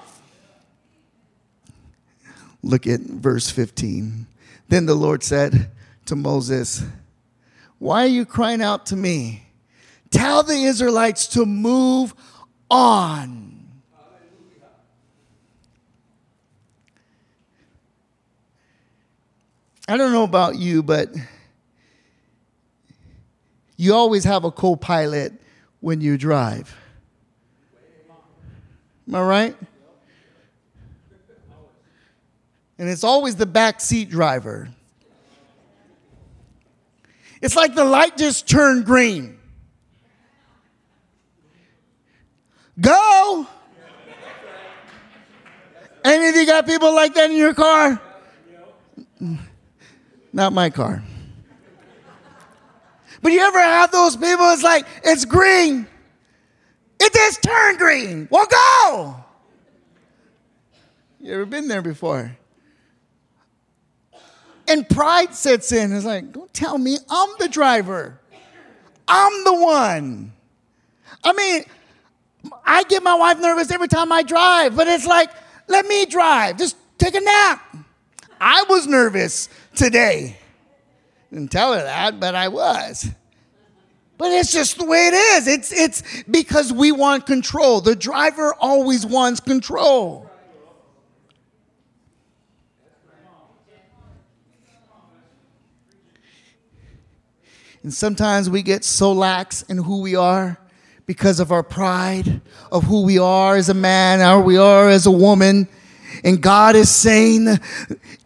Look 2.63 2.87
at 2.87 3.01
verse 3.01 3.51
15. 3.51 4.27
Then 4.69 4.87
the 4.87 4.95
Lord 4.95 5.23
said 5.23 5.71
to 6.07 6.17
Moses, 6.17 6.83
Why 7.79 8.05
are 8.05 8.07
you 8.07 8.25
crying 8.25 8.63
out 8.63 8.87
to 8.87 8.97
me? 8.97 9.43
Tell 10.11 10.43
the 10.43 10.55
Israelites 10.55 11.27
to 11.29 11.45
move 11.45 12.15
on. 12.71 13.69
I 19.87 19.99
don't 19.99 20.13
know 20.13 20.25
about 20.25 20.57
you, 20.57 20.83
but 20.83 21.11
you 23.77 23.93
always 23.93 24.25
have 24.25 24.45
a 24.45 24.51
co 24.51 24.77
pilot 24.77 25.35
when 25.85 26.01
you 26.01 26.17
drive. 26.17 26.75
Am 29.07 29.15
I 29.15 29.23
right? 29.23 29.57
And 32.79 32.89
it's 32.89 33.05
always 33.05 33.37
the 33.37 33.45
back 33.45 33.83
seat 33.83 34.09
driver. 34.09 34.71
It's 37.43 37.55
like 37.55 37.75
the 37.75 37.85
light 37.85 38.17
just 38.17 38.49
turned 38.49 38.87
green. 38.87 39.37
Go! 42.81 43.47
Any 46.03 46.29
of 46.31 46.35
you 46.35 46.47
got 46.47 46.65
people 46.65 46.95
like 46.95 47.13
that 47.13 47.29
in 47.29 47.37
your 47.37 47.53
car? 47.53 48.01
Not 50.33 50.55
my 50.55 50.71
car. 50.71 51.03
But 53.25 53.33
you 53.33 53.41
ever 53.41 53.59
have 53.59 53.91
those 53.91 54.17
people, 54.17 54.51
it's 54.51 54.63
like, 54.63 54.85
it's 55.03 55.25
green. 55.25 55.87
It 57.01 57.11
just 57.15 57.43
turned 57.43 57.79
green. 57.79 58.29
Well, 58.31 58.47
go. 58.47 59.17
You 61.21 61.33
ever 61.33 61.47
been 61.47 61.67
there 61.67 61.81
before? 61.81 62.37
And 64.69 64.87
pride 64.87 65.35
sets 65.35 65.73
in. 65.73 65.95
It's 65.95 66.05
like, 66.05 66.33
don't 66.33 66.53
tell 66.53 66.77
me 66.77 66.99
I'm 67.09 67.31
the 67.39 67.49
driver. 67.49 68.21
I'm 69.09 69.45
the 69.45 69.55
one. 69.55 70.35
I 71.25 71.33
mean, 71.33 71.65
I 72.63 72.83
get 72.83 73.03
my 73.03 73.15
wife 73.15 73.41
nervous 73.41 73.71
every 73.71 73.89
time 73.89 74.13
I 74.13 74.23
drive, 74.23 74.77
but 74.77 74.87
it's 74.87 75.07
like, 75.07 75.31
let 75.67 75.87
me 75.87 76.05
drive. 76.05 76.59
Just 76.59 76.77
take 76.99 77.15
a 77.15 77.21
nap. 77.21 77.75
I 78.39 78.67
was 78.69 78.87
nervous 78.87 79.49
today. 79.75 80.37
Didn't 81.31 81.51
tell 81.51 81.73
her 81.73 81.83
that, 81.83 82.21
but 82.21 82.35
I 82.35 82.49
was. 82.49 83.09
But 84.17 84.31
it's 84.31 84.53
just 84.53 84.79
the 84.79 84.85
way 84.85 85.09
it 85.09 85.15
is. 85.15 85.49
It's, 85.49 85.73
it's 85.73 86.25
because 86.25 86.73
we 86.73 86.93
want 86.93 87.27
control. 87.27 87.81
The 87.81 87.97
driver 87.97 88.55
always 88.61 89.05
wants 89.05 89.41
control. 89.41 90.31
And 97.83 97.93
sometimes 97.93 98.49
we 98.49 98.63
get 98.63 98.83
so 98.83 99.13
lax 99.13 99.61
in 99.63 99.77
who 99.77 100.01
we 100.01 100.17
are 100.17 100.59
because 101.05 101.39
of 101.39 101.53
our 101.53 101.63
pride 101.63 102.41
of 102.73 102.85
who 102.85 103.03
we 103.03 103.19
are 103.19 103.57
as 103.57 103.69
a 103.69 103.75
man 103.75 104.23
or 104.23 104.41
we 104.41 104.57
are 104.57 104.89
as 104.89 105.05
a 105.05 105.11
woman. 105.11 105.69
And 106.25 106.41
God 106.41 106.77
is 106.77 106.89
saying, 106.89 107.59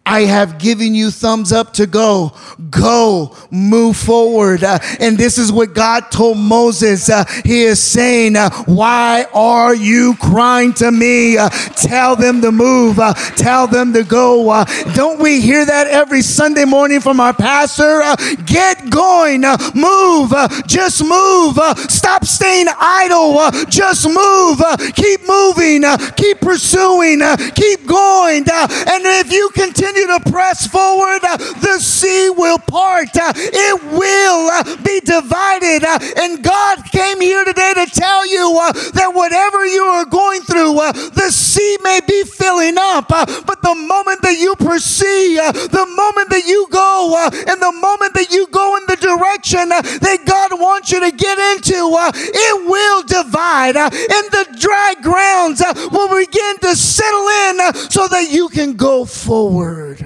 I 0.09 0.23
have 0.23 0.59
given 0.59 0.95
you 0.95 1.11
thumbs 1.11 1.53
up 1.53 1.75
to 1.75 1.87
go. 1.87 2.33
Go, 2.71 3.37
move 3.51 3.95
forward. 3.95 4.65
Uh, 4.65 4.79
and 5.01 5.19
this 5.19 5.37
is 5.37 5.53
what 5.53 5.75
God 5.75 6.11
told 6.11 6.39
Moses. 6.39 7.11
Uh, 7.11 7.27
he 7.45 7.65
is 7.65 7.79
saying, 7.83 8.35
uh, 8.35 8.49
Why 8.65 9.27
are 9.35 9.75
you 9.75 10.15
crying 10.15 10.73
to 10.75 10.91
me? 10.91 11.37
Uh, 11.37 11.51
tell 11.51 12.17
them 12.17 12.41
to 12.41 12.51
move. 12.51 12.99
Uh, 12.99 13.13
tell 13.37 13.67
them 13.67 13.93
to 13.93 14.03
go. 14.03 14.49
Uh, 14.49 14.65
don't 14.95 15.21
we 15.21 15.43
hear 15.43 15.67
that 15.67 15.89
every 15.89 16.23
Sunday 16.23 16.65
morning 16.65 17.01
from 17.01 17.21
our 17.21 17.35
pastor? 17.35 18.01
get 18.47 18.89
going. 18.89 19.43
move. 19.75 20.33
just 20.67 21.05
move. 21.05 21.59
stop 21.91 22.25
staying 22.25 22.67
idle. 22.81 23.51
just 23.69 24.07
move. 24.07 24.59
keep 24.95 25.21
moving. 25.29 25.85
keep 26.17 26.41
pursuing. 26.41 27.21
keep 27.55 27.87
going. 27.87 28.47
and 28.49 29.05
if 29.05 29.31
you 29.31 29.51
continue 29.53 29.98
to 30.07 30.31
press 30.31 30.67
forward, 30.67 31.21
uh, 31.25 31.37
the 31.37 31.79
sea 31.81 32.31
will 32.31 32.59
part. 32.59 33.09
Uh, 33.17 33.33
it 33.35 33.83
will 33.85 34.49
uh, 34.51 34.77
be 34.83 35.01
divided. 35.01 35.85
And 36.19 36.43
God 36.43 36.88
came 37.19 37.29
here 37.29 37.45
today 37.45 37.73
to 37.75 37.87
tell 37.87 38.27
you 38.27 38.59
uh, 38.61 38.73
that 38.73 39.13
whatever 39.15 39.67
you 39.67 39.83
are 39.83 40.05
going 40.05 40.41
through, 40.43 40.79
uh, 40.79 40.93
the 40.93 41.31
sea 41.31 41.77
may 41.83 42.01
be 42.07 42.25
filling 42.25 42.77
up. 42.79 43.07
Uh, 43.11 43.25
but 43.47 43.63
the 43.63 43.75
moment 43.75 44.23
that 44.23 44.39
you 44.39 44.55
perceive, 44.57 45.39
the 45.71 45.87
moment 45.87 46.31
that 46.31 46.45
you 46.47 46.67
go, 46.71 47.29
and 47.33 47.61
the 47.61 47.73
moment 47.73 48.15
that 48.15 48.31
you 48.31 48.47
go 48.49 48.77
in 48.77 48.85
the 48.87 48.97
direction 48.97 49.69
that 49.69 50.19
God 50.27 50.61
wants 50.61 50.93
you 50.93 51.01
to 51.01 51.11
get 51.11 51.39
into, 51.57 51.75
it 51.75 52.69
will 52.69 53.03
divide. 53.03 53.77
And 53.77 54.25
the 54.31 54.57
dry 54.59 54.95
grounds 55.03 55.63
will 55.91 56.09
begin 56.19 56.59
to 56.59 56.77
settle 56.77 57.29
in 57.29 57.91
so 57.91 58.09
that 58.09 58.29
you 58.31 58.49
can 58.49 58.75
go 58.75 59.05
forward. 59.05 60.05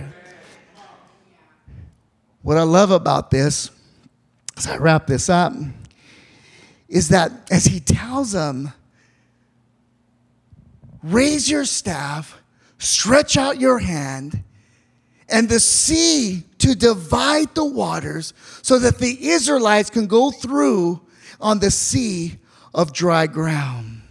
What 2.43 2.59
I 2.59 2.63
love 2.63 2.91
about 2.91 3.31
this, 3.31 3.71
as 4.57 4.67
I 4.67 4.77
wrap 4.79 5.07
this 5.07 5.29
up, 5.29 5.53
is 6.93 7.09
that 7.09 7.33
as 7.51 7.65
he 7.65 7.81
tells 7.81 8.33
them, 8.33 8.71
raise 11.03 11.51
your 11.51 11.65
staff, 11.65 12.39
stretch 12.77 13.39
out 13.39 13.59
your 13.59 13.79
hand, 13.79 14.45
and 15.31 15.49
the 15.49 15.59
sea 15.59 16.45
to 16.59 16.75
divide 16.75 17.55
the 17.55 17.65
waters 17.65 18.35
so 18.61 18.79
that 18.79 18.99
the 18.99 19.27
Israelites 19.27 19.89
can 19.89 20.07
go 20.07 20.31
through 20.31 21.01
on 21.41 21.61
the 21.61 21.71
sea 21.71 22.37
of 22.75 22.93
dry 22.93 23.27
ground. 23.27 24.03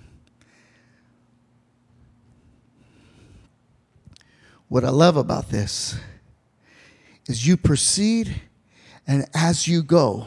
What 4.70 4.84
I 4.84 4.90
love 4.90 5.18
about 5.18 5.50
this 5.50 6.00
is 7.28 7.46
you 7.46 7.58
proceed 7.58 8.42
and 9.06 9.28
as 9.36 9.68
you 9.68 9.84
go, 9.84 10.26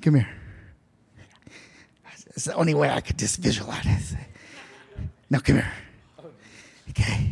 come 0.00 0.14
here. 0.14 0.28
It's 2.28 2.44
the 2.44 2.54
only 2.54 2.74
way 2.74 2.90
I 2.90 3.00
could 3.00 3.18
just 3.18 3.38
visualize 3.38 4.12
it. 4.12 4.18
Now, 5.30 5.38
come 5.38 5.56
here. 5.56 5.72
Okay. 6.90 7.30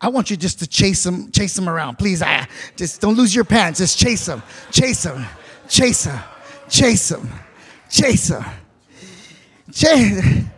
I 0.00 0.08
want 0.08 0.30
you 0.30 0.36
just 0.36 0.58
to 0.60 0.66
chase 0.66 1.04
them, 1.04 1.30
chase 1.30 1.54
them 1.54 1.68
around, 1.68 1.96
please. 1.96 2.22
I 2.22 2.46
just 2.76 3.00
don't 3.00 3.14
lose 3.14 3.34
your 3.34 3.44
pants. 3.44 3.78
Just 3.78 3.98
chase 3.98 4.26
them, 4.26 4.42
chase 4.70 5.02
them, 5.02 5.26
chase 5.68 6.04
them, 6.04 6.22
chase 6.68 7.08
them, 7.08 7.30
chase 7.90 8.28
them, 8.28 8.44
chase. 9.72 10.20
Them. 10.22 10.50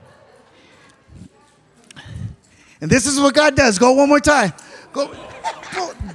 And 2.81 2.91
this 2.91 3.07
is 3.07 3.21
what 3.21 3.35
God 3.35 3.57
does. 3.57 3.79
Go 3.79 3.93
one 3.93 4.09
more 4.09 4.21
time. 4.21 4.53
Go. 4.93 5.13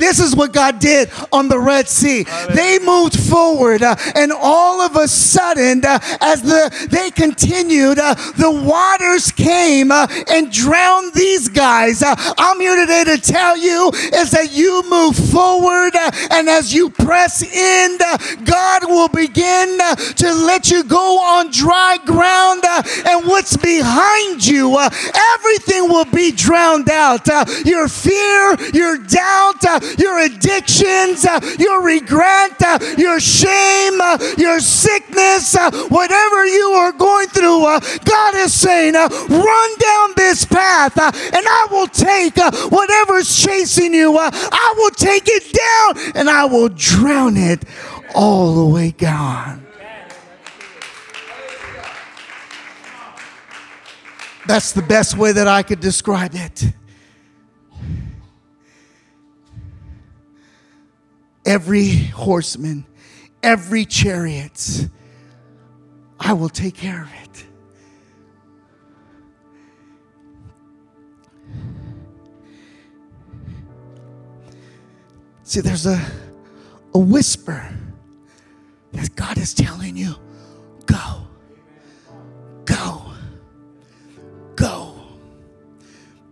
This 0.04 0.20
is 0.20 0.36
what 0.36 0.52
God 0.52 0.80
did 0.80 1.10
on 1.32 1.48
the 1.48 1.58
Red 1.58 1.88
Sea. 1.88 2.26
They 2.54 2.78
moved 2.78 3.18
forward, 3.18 3.82
uh, 3.82 3.96
and 4.16 4.34
all 4.34 4.82
of 4.82 4.98
a 4.98 5.08
sudden, 5.08 5.86
uh, 5.86 5.98
as 6.20 6.42
the 6.42 6.88
they 6.92 7.10
continued, 7.10 8.00
uh, 8.00 8.14
the 8.36 8.52
waters 8.52 9.32
came 9.32 9.94
uh, 9.94 10.06
and 10.30 10.52
drowned 10.52 11.14
these 11.14 11.48
guys. 11.48 12.04
Uh, 12.04 12.16
I'm 12.38 12.60
here 12.60 12.76
today 12.76 13.06
to 13.06 13.18
tell 13.18 13.56
you 13.56 13.92
is 13.94 14.32
that 14.32 14.52
you 14.52 14.84
move 14.90 15.16
forward, 15.16 15.96
uh, 15.96 16.12
and 16.32 16.50
as 16.50 16.74
you 16.74 16.90
press 16.90 17.42
in, 17.42 17.98
God 18.44 18.84
will 18.84 19.08
begin 19.08 19.78
to 20.18 20.34
let 20.34 20.70
you 20.70 20.84
go 20.84 21.18
on 21.20 21.50
dry 21.50 21.98
ground, 22.06 22.66
and 23.08 23.26
what's 23.26 23.56
behind 23.56 24.46
you, 24.46 24.78
everything 24.78 25.88
will 25.88 26.12
be 26.12 26.34
drowned 26.34 26.90
out. 26.90 27.26
your 27.64 27.88
fear, 27.88 28.58
your 28.74 28.98
doubt, 28.98 29.64
your 29.98 30.20
addictions, 30.20 31.26
uh, 31.26 31.40
your 31.60 31.84
regret, 31.84 32.62
uh, 32.62 32.80
your 32.98 33.20
shame, 33.20 34.00
uh, 34.02 34.18
your 34.38 34.60
sickness, 34.60 35.56
whatever 35.90 36.46
you 36.46 36.70
are 36.76 36.92
going 36.92 37.28
through, 37.28 37.64
God 38.06 38.36
is 38.36 38.54
saying, 38.54 38.94
run 38.94 39.78
down 39.78 40.14
this 40.16 40.46
path 40.46 40.98
and 40.98 41.46
I 41.48 41.68
will 41.72 41.88
take 41.88 42.38
whatever's 42.72 43.36
chasing 43.36 43.94
you, 43.94 44.18
I 44.18 44.74
will 44.78 44.92
take 44.92 45.24
it 45.26 45.54
down 45.54 46.12
and 46.16 46.30
I 46.30 46.46
will 46.46 46.70
drown 46.70 47.38
it 47.38 47.64
all 48.16 48.56
the 48.56 48.74
way 48.74 48.92
down. 48.92 49.66
That's 54.46 54.74
the 54.74 54.82
best 54.82 55.18
way 55.18 55.32
that 55.32 55.48
I 55.48 55.64
could 55.64 55.80
describe 55.80 56.36
it. 56.36 56.74
Every 61.46 61.96
horseman, 61.96 62.86
every 63.42 63.86
chariot, 63.86 64.88
I 66.20 66.34
will 66.34 66.50
take 66.50 66.76
care 66.76 67.04
of 67.04 67.14
it. 67.24 67.46
See, 75.44 75.60
there's 75.60 75.86
a, 75.86 76.02
a 76.94 77.00
whisper 77.00 77.70
that 78.94 79.16
God 79.16 79.38
is 79.38 79.54
telling 79.54 79.98
you 79.98 80.16
go, 80.86 81.28
go, 82.66 83.04
go. 84.56 84.96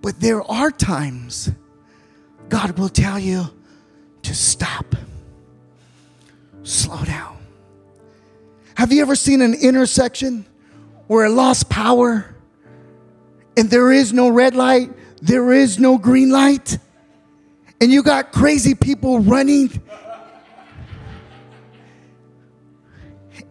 But 0.02 0.19
there 0.19 0.41
are 0.50 0.71
times 0.71 1.52
God 2.50 2.80
will 2.80 2.89
tell 2.89 3.19
you 3.19 3.45
to 4.24 4.34
stop, 4.34 4.95
slow 6.63 7.04
down. 7.04 7.38
Have 8.76 8.91
you 8.91 9.02
ever 9.02 9.15
seen 9.15 9.41
an 9.41 9.54
intersection 9.54 10.45
where 11.08 11.26
it 11.26 11.30
lost 11.30 11.69
power 11.69 12.36
and 13.58 13.69
there 13.69 13.91
is 13.91 14.13
no 14.13 14.30
red 14.30 14.56
light, 14.56 14.91
there 15.21 15.52
is 15.52 15.78
no 15.78 15.97
green 15.97 16.30
light, 16.30 16.78
and 17.80 17.91
you 17.91 18.02
got 18.04 18.32
crazy 18.32 18.76
people 18.76 19.19
running? 19.19 19.69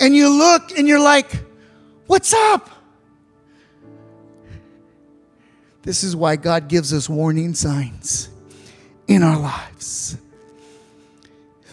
And 0.00 0.16
you 0.16 0.30
look 0.30 0.76
and 0.78 0.88
you're 0.88 1.00
like, 1.00 1.30
what's 2.06 2.32
up? 2.32 2.70
This 5.82 6.04
is 6.04 6.16
why 6.16 6.36
God 6.36 6.68
gives 6.68 6.92
us 6.92 7.08
warning 7.08 7.54
signs 7.54 8.30
in 9.06 9.22
our 9.22 9.38
lives. 9.38 10.16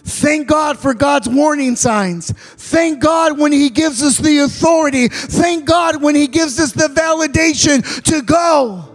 Thank 0.07 0.47
God 0.47 0.79
for 0.79 0.93
God's 0.93 1.27
warning 1.27 1.75
signs. 1.75 2.31
Thank 2.31 3.01
God 3.01 3.37
when 3.37 3.51
He 3.51 3.69
gives 3.69 4.01
us 4.01 4.17
the 4.17 4.39
authority. 4.39 5.09
Thank 5.09 5.65
God 5.65 6.01
when 6.01 6.15
He 6.15 6.27
gives 6.27 6.61
us 6.61 6.71
the 6.71 6.87
validation 6.87 7.83
to 8.03 8.21
go. 8.21 8.85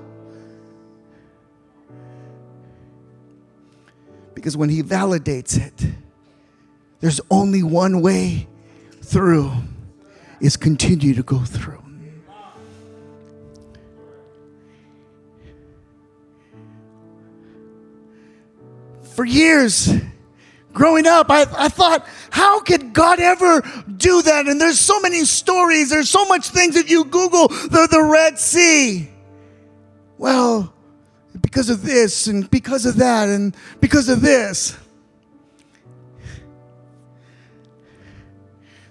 Because 4.33 4.57
when 4.57 4.71
He 4.71 4.83
validates 4.83 5.61
it, 5.61 5.93
there's 7.01 7.21
only 7.31 7.63
one 7.63 8.01
way 8.01 8.49
through 9.03 9.53
is 10.41 10.57
continue 10.57 11.13
to 11.13 11.23
go 11.23 11.41
through. 11.41 11.85
For 19.15 19.27
years, 19.27 19.93
growing 20.73 21.07
up, 21.07 21.31
I, 21.31 21.43
I 21.57 21.69
thought, 21.69 22.07
how 22.31 22.61
could 22.61 22.93
God 22.93 23.21
ever 23.21 23.61
do 23.97 24.23
that? 24.23 24.47
And 24.49 24.61
there's 24.61 24.81
so 24.81 25.01
many 25.01 25.25
stories, 25.25 25.91
there's 25.91 26.11
so 26.11 26.25
much 26.27 26.49
things 26.49 26.77
if 26.77 26.91
you 26.91 27.05
Google 27.05 27.49
the, 27.49 27.89
the 27.91 28.03
Red 28.03 28.39
Sea. 28.39 29.09
Well, 30.19 30.73
because 31.41 31.71
of 31.71 31.83
this 31.83 32.27
and 32.27 32.51
because 32.51 32.87
of 32.87 32.97
that 32.97 33.29
and 33.29 33.57
because 33.81 34.09
of 34.09 34.21
this. 34.21 34.77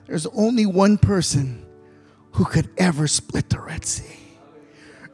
There's 0.08 0.26
only 0.28 0.66
one 0.66 0.98
person 0.98 1.66
who 2.34 2.46
could 2.46 2.70
ever 2.78 3.08
split 3.08 3.50
the 3.50 3.60
Red 3.60 3.86
Sea. 3.86 4.18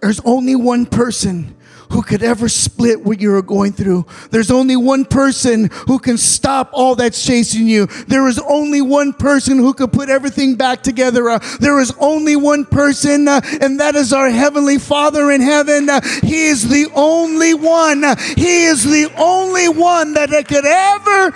There's 0.01 0.19
only 0.21 0.55
one 0.55 0.85
person 0.85 1.55
who 1.91 2.01
could 2.01 2.23
ever 2.23 2.49
split 2.49 3.03
what 3.03 3.21
you 3.21 3.33
are 3.35 3.41
going 3.41 3.71
through. 3.71 4.05
There's 4.31 4.51
only 4.51 4.75
one 4.75 5.05
person 5.05 5.69
who 5.87 5.99
can 5.99 6.17
stop 6.17 6.69
all 6.73 6.95
that's 6.95 7.23
chasing 7.25 7.67
you. 7.67 7.85
There 8.07 8.27
is 8.27 8.39
only 8.39 8.81
one 8.81 9.13
person 9.13 9.57
who 9.57 9.73
could 9.73 9.91
put 9.91 10.09
everything 10.09 10.55
back 10.55 10.83
together. 10.83 11.29
Uh, 11.29 11.39
there 11.59 11.79
is 11.79 11.93
only 11.99 12.35
one 12.35 12.65
person, 12.65 13.27
uh, 13.27 13.41
and 13.61 13.79
that 13.79 13.95
is 13.95 14.13
our 14.13 14.29
Heavenly 14.29 14.77
Father 14.77 15.31
in 15.31 15.41
heaven. 15.41 15.89
Uh, 15.89 16.01
he 16.23 16.47
is 16.47 16.67
the 16.69 16.87
only 16.95 17.53
one. 17.53 18.03
he 18.35 18.65
is 18.65 18.83
the 18.83 19.11
only 19.17 19.69
one 19.69 20.13
that 20.13 20.29
could 20.47 20.65
ever 20.65 21.31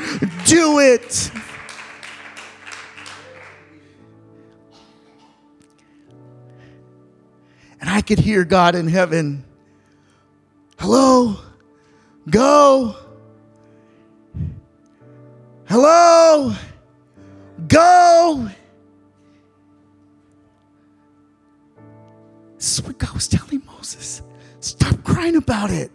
do 0.45 0.79
it. 0.79 1.31
And 7.79 7.89
I 7.89 8.01
could 8.01 8.19
hear 8.19 8.45
God 8.45 8.75
in 8.75 8.87
heaven. 8.87 9.43
Hello? 10.81 11.37
Go. 12.27 12.95
Hello? 15.69 16.55
Go. 17.67 18.49
This 22.55 22.79
is 22.79 22.83
what 22.83 22.97
God 22.97 23.13
was 23.13 23.27
telling 23.27 23.61
Moses. 23.67 24.23
Stop 24.59 25.03
crying 25.03 25.35
about 25.35 25.69
it. 25.69 25.91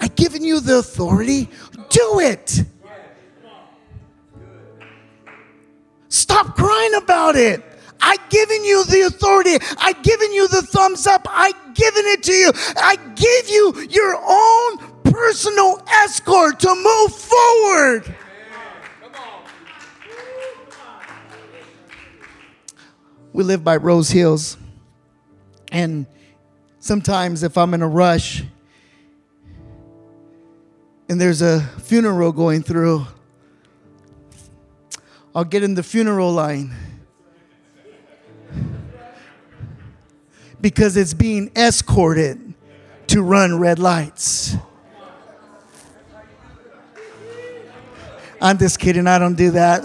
I've 0.00 0.14
given 0.16 0.44
you 0.44 0.60
the 0.60 0.80
authority. 0.80 1.48
Do 1.88 2.20
it. 2.20 2.62
Stop 6.10 6.56
crying 6.56 6.94
about 6.94 7.36
it. 7.36 7.64
I've 8.00 8.28
given 8.28 8.64
you 8.64 8.84
the 8.84 9.02
authority. 9.02 9.56
I've 9.78 10.02
given 10.02 10.32
you 10.32 10.48
the 10.48 10.62
thumbs 10.62 11.06
up. 11.06 11.26
I've 11.28 11.74
given 11.74 12.04
it 12.06 12.22
to 12.24 12.32
you. 12.32 12.52
I 12.76 12.96
give 13.14 13.48
you 13.48 13.86
your 13.90 14.16
own 14.16 14.90
personal 15.04 15.82
escort 16.04 16.60
to 16.60 16.74
move 16.74 17.14
forward. 17.14 18.14
We 23.32 23.44
live 23.44 23.62
by 23.62 23.76
Rose 23.76 24.10
Hills. 24.10 24.56
And 25.70 26.06
sometimes 26.80 27.42
if 27.42 27.56
I'm 27.56 27.74
in 27.74 27.82
a 27.82 27.88
rush 27.88 28.42
and 31.08 31.20
there's 31.20 31.42
a 31.42 31.60
funeral 31.82 32.32
going 32.32 32.62
through, 32.62 33.06
I'll 35.32 35.44
get 35.44 35.62
in 35.62 35.74
the 35.74 35.82
funeral 35.84 36.32
line 36.32 36.74
because 40.60 40.96
it's 40.96 41.14
being 41.14 41.50
escorted 41.56 42.54
to 43.08 43.22
run 43.22 43.58
red 43.58 43.78
lights. 43.78 44.56
I'm 48.40 48.56
just 48.56 48.78
kidding, 48.78 49.06
I 49.06 49.18
don't 49.18 49.34
do 49.34 49.50
that. 49.52 49.82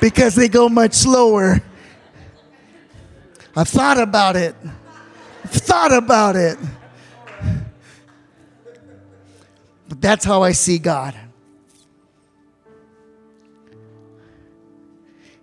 because 0.00 0.34
they 0.34 0.48
go 0.48 0.68
much 0.68 0.94
slower. 0.94 1.60
I've 3.56 3.68
thought 3.68 3.98
about 3.98 4.36
it. 4.36 4.54
I've 5.44 5.50
thought 5.50 5.92
about 5.92 6.36
it. 6.36 6.58
But 9.88 10.00
that's 10.00 10.24
how 10.24 10.42
I 10.42 10.52
see 10.52 10.78
God. 10.78 11.14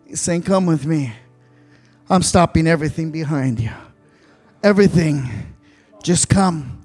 He's 0.08 0.22
saying, 0.22 0.42
Come 0.42 0.66
with 0.66 0.86
me. 0.88 1.14
I'm 2.10 2.24
stopping 2.24 2.68
everything 2.68 3.12
behind 3.12 3.60
you. 3.60 3.72
Everything. 4.64 5.30
Just 6.04 6.30
come. 6.30 6.80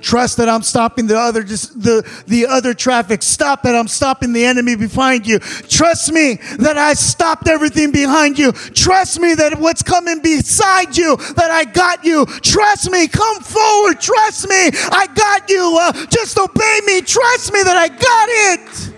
Trust 0.00 0.36
that 0.36 0.50
I'm 0.50 0.62
stopping 0.62 1.06
the 1.06 1.18
other 1.18 1.42
just 1.42 1.80
the, 1.80 2.06
the 2.26 2.44
other 2.44 2.74
traffic. 2.74 3.22
Stop 3.22 3.62
that 3.62 3.74
I'm 3.74 3.88
stopping 3.88 4.34
the 4.34 4.44
enemy 4.44 4.76
behind 4.76 5.26
you. 5.26 5.38
Trust 5.38 6.12
me 6.12 6.34
that 6.58 6.76
I 6.76 6.92
stopped 6.92 7.48
everything 7.48 7.90
behind 7.90 8.38
you. 8.38 8.52
Trust 8.52 9.18
me 9.18 9.34
that 9.34 9.58
what's 9.58 9.82
coming 9.82 10.20
beside 10.20 10.94
you, 10.94 11.16
that 11.16 11.50
I 11.50 11.64
got 11.64 12.04
you. 12.04 12.26
Trust 12.26 12.90
me. 12.90 13.08
Come 13.08 13.40
forward. 13.40 13.98
Trust 13.98 14.46
me. 14.46 14.70
I 14.92 15.06
got 15.14 15.48
you. 15.48 15.78
Uh, 15.80 15.92
just 16.08 16.38
obey 16.38 16.80
me. 16.84 17.00
Trust 17.00 17.54
me 17.54 17.62
that 17.62 17.76
I 17.76 17.88
got 17.88 18.28
it. 18.28 18.90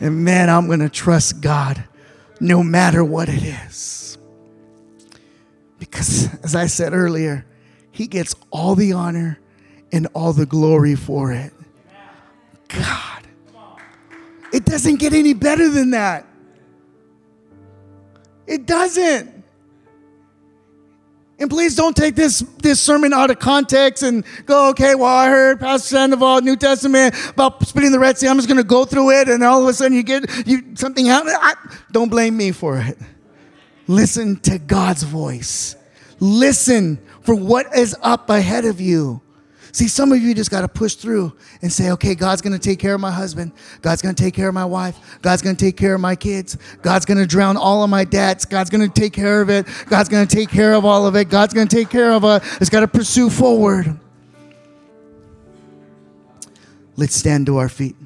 And 0.00 0.22
man, 0.22 0.50
I'm 0.50 0.68
to 0.68 0.90
trust 0.90 1.40
God 1.40 1.82
no 2.40 2.62
matter 2.62 3.02
what 3.04 3.28
it 3.28 3.42
is. 3.42 4.18
Because, 5.78 6.28
as 6.42 6.54
I 6.54 6.66
said 6.66 6.92
earlier, 6.92 7.44
He 7.92 8.06
gets 8.06 8.34
all 8.50 8.74
the 8.74 8.92
honor 8.92 9.38
and 9.92 10.08
all 10.14 10.32
the 10.32 10.46
glory 10.46 10.94
for 10.94 11.32
it. 11.32 11.52
God. 12.68 13.26
It 14.52 14.64
doesn't 14.64 14.96
get 14.96 15.12
any 15.12 15.34
better 15.34 15.68
than 15.68 15.90
that. 15.90 16.26
It 18.46 18.66
doesn't. 18.66 19.35
And 21.38 21.50
please 21.50 21.76
don't 21.76 21.94
take 21.94 22.14
this, 22.14 22.40
this 22.62 22.80
sermon 22.80 23.12
out 23.12 23.30
of 23.30 23.38
context 23.38 24.02
and 24.02 24.24
go, 24.46 24.70
okay, 24.70 24.94
well, 24.94 25.14
I 25.14 25.28
heard 25.28 25.60
Pastor 25.60 25.88
Sandoval, 25.88 26.40
New 26.40 26.56
Testament, 26.56 27.14
about 27.28 27.66
splitting 27.66 27.92
the 27.92 27.98
Red 27.98 28.16
Sea. 28.16 28.28
I'm 28.28 28.36
just 28.36 28.48
going 28.48 28.56
to 28.56 28.64
go 28.64 28.86
through 28.86 29.10
it, 29.10 29.28
and 29.28 29.44
all 29.44 29.62
of 29.62 29.68
a 29.68 29.74
sudden 29.74 29.94
you 29.94 30.02
get 30.02 30.24
you 30.46 30.62
something 30.74 31.04
happen. 31.04 31.34
I, 31.34 31.54
don't 31.92 32.08
blame 32.08 32.36
me 32.38 32.52
for 32.52 32.78
it. 32.78 32.96
Listen 33.86 34.36
to 34.40 34.58
God's 34.58 35.02
voice. 35.02 35.76
Listen 36.20 36.98
for 37.20 37.34
what 37.34 37.76
is 37.76 37.94
up 38.00 38.30
ahead 38.30 38.64
of 38.64 38.80
you. 38.80 39.20
See, 39.76 39.88
some 39.88 40.10
of 40.10 40.22
you 40.22 40.34
just 40.34 40.50
got 40.50 40.62
to 40.62 40.68
push 40.68 40.94
through 40.94 41.34
and 41.60 41.70
say, 41.70 41.90
okay, 41.90 42.14
God's 42.14 42.40
going 42.40 42.54
to 42.54 42.58
take 42.58 42.78
care 42.78 42.94
of 42.94 43.00
my 43.02 43.10
husband. 43.10 43.52
God's 43.82 44.00
going 44.00 44.14
to 44.14 44.22
take 44.22 44.32
care 44.32 44.48
of 44.48 44.54
my 44.54 44.64
wife. 44.64 45.18
God's 45.20 45.42
going 45.42 45.54
to 45.54 45.62
take 45.62 45.76
care 45.76 45.94
of 45.94 46.00
my 46.00 46.16
kids. 46.16 46.56
God's 46.80 47.04
going 47.04 47.18
to 47.18 47.26
drown 47.26 47.58
all 47.58 47.84
of 47.84 47.90
my 47.90 48.04
debts. 48.04 48.46
God's 48.46 48.70
going 48.70 48.90
to 48.90 49.00
take 49.00 49.12
care 49.12 49.42
of 49.42 49.50
it. 49.50 49.66
God's 49.84 50.08
going 50.08 50.26
to 50.26 50.34
take 50.34 50.48
care 50.48 50.72
of 50.72 50.86
all 50.86 51.06
of 51.06 51.14
it. 51.14 51.28
God's 51.28 51.52
going 51.52 51.68
to 51.68 51.76
take 51.76 51.90
care 51.90 52.10
of 52.10 52.24
it. 52.24 52.42
It's 52.58 52.70
got 52.70 52.80
to 52.80 52.88
pursue 52.88 53.28
forward. 53.28 54.00
Let's 56.96 57.14
stand 57.14 57.44
to 57.44 57.58
our 57.58 57.68
feet. 57.68 57.96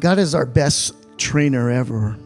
God 0.00 0.18
is 0.18 0.34
our 0.34 0.46
best 0.46 0.94
trainer 1.18 1.70
ever. 1.70 2.16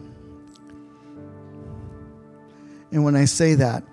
And 2.91 3.03
when 3.03 3.15
I 3.15 3.25
say 3.25 3.55
that, 3.55 3.83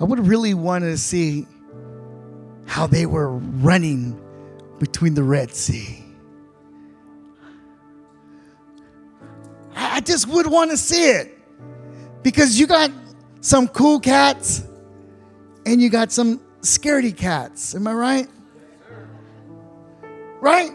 I 0.00 0.04
would 0.04 0.26
really 0.26 0.54
want 0.54 0.82
to 0.82 0.98
see 0.98 1.46
how 2.66 2.86
they 2.88 3.06
were 3.06 3.30
running 3.30 4.20
between 4.80 5.14
the 5.14 5.22
Red 5.22 5.54
Sea. 5.54 6.04
I 9.76 10.00
just 10.00 10.26
would 10.26 10.48
want 10.48 10.72
to 10.72 10.76
see 10.76 11.10
it 11.10 11.38
because 12.24 12.58
you 12.58 12.66
got 12.66 12.90
some 13.40 13.68
cool 13.68 14.00
cats 14.00 14.64
and 15.64 15.80
you 15.80 15.88
got 15.88 16.10
some 16.10 16.40
scaredy 16.62 17.16
cats. 17.16 17.76
Am 17.76 17.86
I 17.86 17.94
right? 17.94 18.28
Right? 20.44 20.72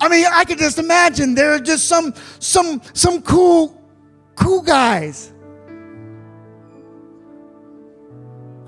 I 0.00 0.08
mean, 0.08 0.26
I 0.30 0.44
could 0.44 0.58
just 0.58 0.78
imagine 0.78 1.34
there 1.34 1.50
are 1.54 1.58
just 1.58 1.88
some 1.88 2.14
some 2.38 2.80
some 2.92 3.20
cool 3.20 3.82
cool 4.36 4.62
guys. 4.62 5.32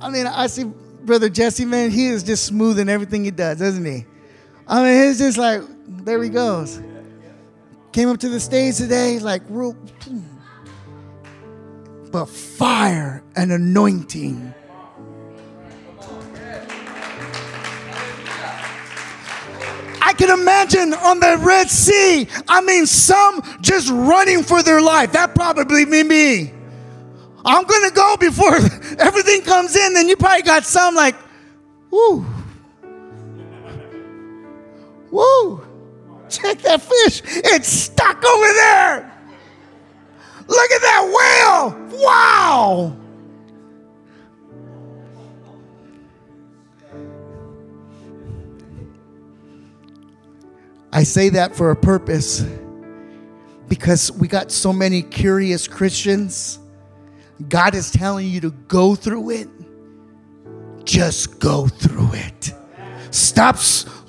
I 0.00 0.10
mean, 0.10 0.26
I 0.26 0.48
see 0.48 0.64
brother 0.64 1.28
Jesse, 1.28 1.64
man, 1.64 1.92
he 1.92 2.08
is 2.08 2.24
just 2.24 2.46
smooth 2.46 2.80
in 2.80 2.88
everything 2.88 3.24
he 3.24 3.30
does, 3.30 3.60
doesn't 3.60 3.84
he? 3.84 4.06
I 4.66 4.82
mean, 4.82 5.06
he's 5.06 5.18
just 5.18 5.38
like 5.38 5.62
there 5.86 6.20
he 6.20 6.30
goes. 6.30 6.82
Came 7.92 8.08
up 8.08 8.18
to 8.18 8.28
the 8.28 8.40
stage 8.40 8.78
today, 8.78 9.20
like 9.20 9.42
real, 9.48 9.76
but 12.10 12.26
fire 12.26 13.22
and 13.36 13.52
anointing. 13.52 14.52
I 20.08 20.14
can 20.14 20.30
imagine 20.30 20.94
on 20.94 21.20
the 21.20 21.36
Red 21.38 21.68
Sea, 21.68 22.26
I 22.48 22.62
mean, 22.62 22.86
some 22.86 23.42
just 23.60 23.90
running 23.90 24.42
for 24.42 24.62
their 24.62 24.80
life. 24.80 25.12
That 25.12 25.34
probably 25.34 25.84
be 25.84 26.02
me. 26.02 26.50
I'm 27.44 27.64
going 27.64 27.90
to 27.90 27.94
go 27.94 28.16
before 28.16 28.54
everything 28.98 29.42
comes 29.42 29.76
in. 29.76 29.92
Then 29.92 30.08
you 30.08 30.16
probably 30.16 30.44
got 30.44 30.64
some 30.64 30.94
like, 30.94 31.14
woo, 31.90 32.24
woo, 35.10 35.60
check 36.30 36.62
that 36.62 36.80
fish. 36.80 37.20
It's 37.26 37.68
stuck 37.68 38.24
over 38.24 38.52
there. 38.54 39.12
Look 40.46 40.70
at 40.70 40.80
that 40.80 41.68
whale. 41.84 42.00
Wow. 42.00 42.96
I 50.98 51.04
say 51.04 51.28
that 51.28 51.54
for 51.54 51.70
a 51.70 51.76
purpose 51.76 52.44
because 53.68 54.10
we 54.10 54.26
got 54.26 54.50
so 54.50 54.72
many 54.72 55.00
curious 55.00 55.68
Christians. 55.68 56.58
God 57.48 57.76
is 57.76 57.92
telling 57.92 58.26
you 58.26 58.40
to 58.40 58.50
go 58.50 58.96
through 58.96 59.30
it. 59.30 59.48
Just 60.82 61.38
go 61.38 61.68
through 61.68 62.14
it. 62.14 62.52
Stop 63.12 63.58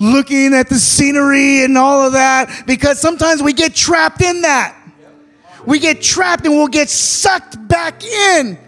looking 0.00 0.52
at 0.52 0.68
the 0.68 0.80
scenery 0.80 1.62
and 1.62 1.78
all 1.78 2.04
of 2.04 2.14
that 2.14 2.64
because 2.66 2.98
sometimes 2.98 3.40
we 3.40 3.52
get 3.52 3.72
trapped 3.72 4.20
in 4.20 4.42
that. 4.42 4.76
We 5.64 5.78
get 5.78 6.02
trapped 6.02 6.44
and 6.44 6.56
we'll 6.56 6.66
get 6.66 6.90
sucked 6.90 7.68
back 7.68 8.02
in. 8.02 8.58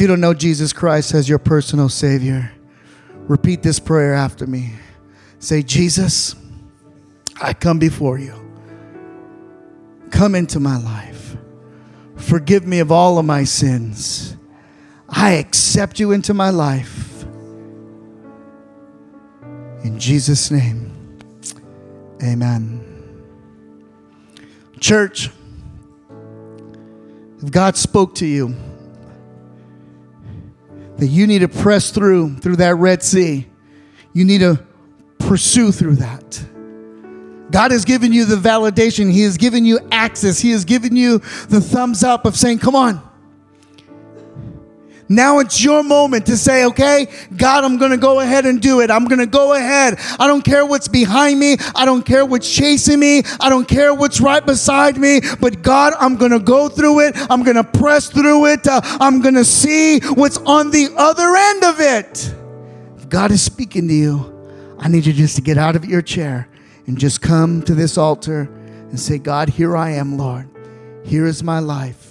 If 0.00 0.04
you 0.04 0.08
don't 0.08 0.22
know 0.22 0.32
Jesus 0.32 0.72
Christ 0.72 1.12
as 1.12 1.28
your 1.28 1.38
personal 1.38 1.90
Savior, 1.90 2.50
repeat 3.28 3.62
this 3.62 3.78
prayer 3.78 4.14
after 4.14 4.46
me. 4.46 4.72
Say, 5.40 5.62
Jesus, 5.62 6.34
I 7.38 7.52
come 7.52 7.78
before 7.78 8.18
you. 8.18 8.32
Come 10.10 10.34
into 10.34 10.58
my 10.58 10.78
life. 10.78 11.36
Forgive 12.16 12.66
me 12.66 12.78
of 12.78 12.90
all 12.90 13.18
of 13.18 13.26
my 13.26 13.44
sins. 13.44 14.38
I 15.06 15.32
accept 15.32 16.00
you 16.00 16.12
into 16.12 16.32
my 16.32 16.48
life. 16.48 17.26
In 19.84 19.98
Jesus' 19.98 20.50
name, 20.50 21.18
amen. 22.22 22.82
Church, 24.80 25.28
if 27.42 27.50
God 27.50 27.76
spoke 27.76 28.14
to 28.14 28.26
you, 28.26 28.56
that 31.00 31.08
you 31.08 31.26
need 31.26 31.40
to 31.40 31.48
press 31.48 31.90
through 31.90 32.36
through 32.38 32.56
that 32.56 32.76
Red 32.76 33.02
Sea. 33.02 33.46
You 34.12 34.24
need 34.24 34.38
to 34.38 34.64
pursue 35.18 35.72
through 35.72 35.96
that. 35.96 36.44
God 37.50 37.72
has 37.72 37.84
given 37.84 38.12
you 38.12 38.24
the 38.24 38.36
validation. 38.36 39.10
He 39.10 39.22
has 39.22 39.36
given 39.36 39.64
you 39.64 39.80
access. 39.90 40.38
He 40.38 40.50
has 40.52 40.64
given 40.64 40.94
you 40.94 41.18
the 41.48 41.60
thumbs 41.60 42.04
up 42.04 42.24
of 42.24 42.36
saying, 42.36 42.58
Come 42.58 42.76
on, 42.76 43.02
now 45.10 45.40
it's 45.40 45.62
your 45.62 45.82
moment 45.82 46.26
to 46.26 46.36
say, 46.36 46.64
okay, 46.66 47.08
God, 47.36 47.64
I'm 47.64 47.78
going 47.78 47.90
to 47.90 47.96
go 47.96 48.20
ahead 48.20 48.46
and 48.46 48.62
do 48.62 48.80
it. 48.80 48.92
I'm 48.92 49.06
going 49.06 49.18
to 49.18 49.26
go 49.26 49.54
ahead. 49.54 49.98
I 50.20 50.28
don't 50.28 50.44
care 50.44 50.64
what's 50.64 50.86
behind 50.86 51.40
me. 51.40 51.56
I 51.74 51.84
don't 51.84 52.06
care 52.06 52.24
what's 52.24 52.48
chasing 52.48 53.00
me. 53.00 53.24
I 53.40 53.48
don't 53.48 53.66
care 53.66 53.92
what's 53.92 54.20
right 54.20 54.46
beside 54.46 54.96
me. 54.98 55.20
But 55.40 55.62
God, 55.62 55.94
I'm 55.98 56.14
going 56.14 56.30
to 56.30 56.38
go 56.38 56.68
through 56.68 57.00
it. 57.00 57.16
I'm 57.28 57.42
going 57.42 57.56
to 57.56 57.64
press 57.64 58.08
through 58.08 58.46
it. 58.46 58.68
Uh, 58.68 58.80
I'm 58.84 59.20
going 59.20 59.34
to 59.34 59.44
see 59.44 59.98
what's 59.98 60.38
on 60.38 60.70
the 60.70 60.88
other 60.96 61.34
end 61.34 61.64
of 61.64 61.80
it. 61.80 62.34
If 62.96 63.08
God 63.08 63.32
is 63.32 63.42
speaking 63.42 63.88
to 63.88 63.94
you, 63.94 64.76
I 64.78 64.86
need 64.86 65.06
you 65.06 65.12
just 65.12 65.34
to 65.34 65.42
get 65.42 65.58
out 65.58 65.74
of 65.74 65.84
your 65.84 66.02
chair 66.02 66.48
and 66.86 66.96
just 66.96 67.20
come 67.20 67.62
to 67.62 67.74
this 67.74 67.98
altar 67.98 68.42
and 68.42 69.00
say, 69.00 69.18
God, 69.18 69.48
here 69.48 69.76
I 69.76 69.90
am, 69.90 70.16
Lord. 70.16 70.48
Here 71.04 71.26
is 71.26 71.42
my 71.42 71.58
life. 71.58 72.09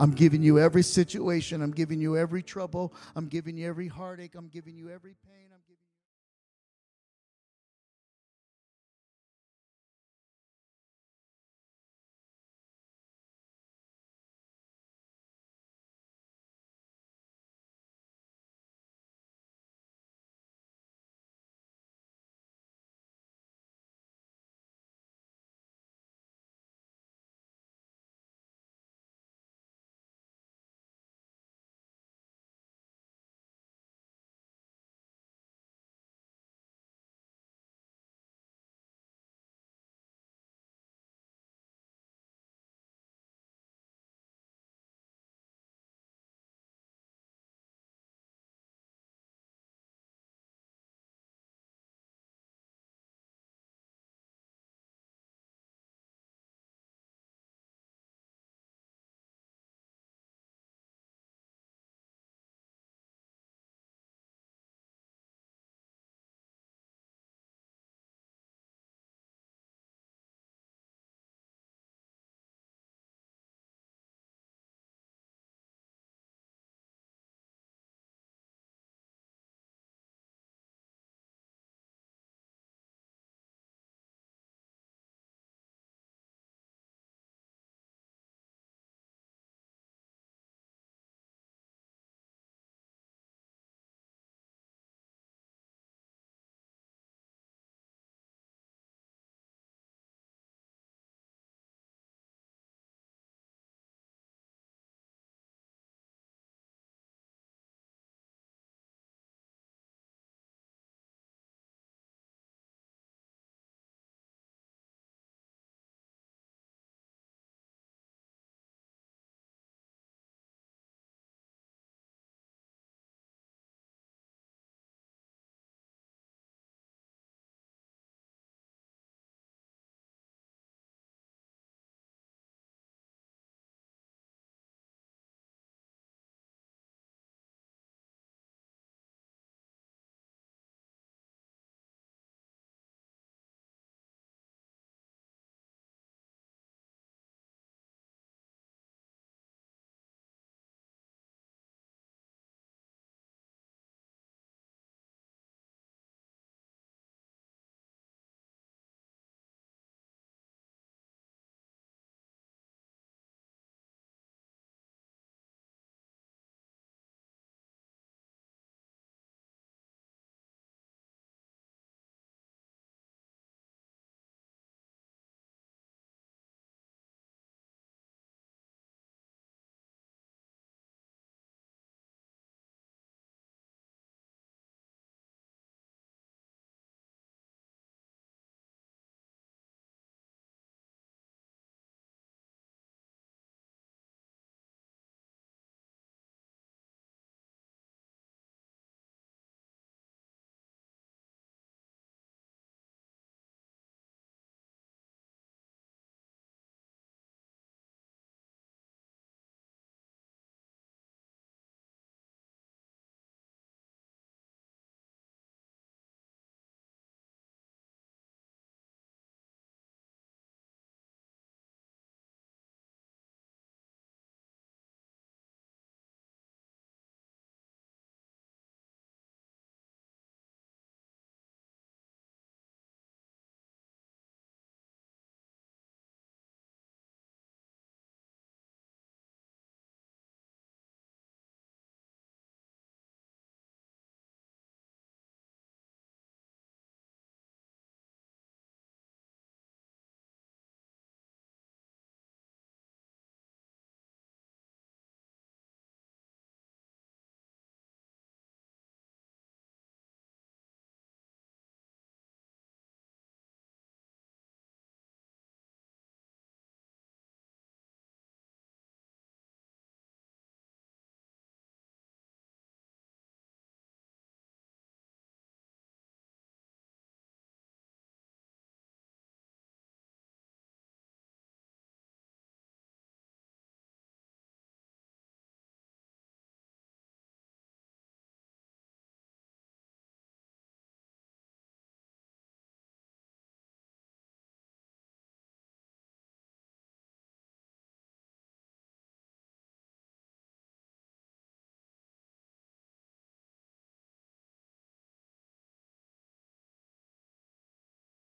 I'm 0.00 0.12
giving 0.12 0.42
you 0.42 0.58
every 0.58 0.82
situation. 0.82 1.60
I'm 1.60 1.72
giving 1.72 2.00
you 2.00 2.16
every 2.16 2.42
trouble. 2.42 2.94
I'm 3.14 3.26
giving 3.26 3.58
you 3.58 3.68
every 3.68 3.86
heartache. 3.86 4.34
I'm 4.34 4.48
giving 4.48 4.74
you 4.74 4.88
every 4.88 5.14
pain. 5.26 5.29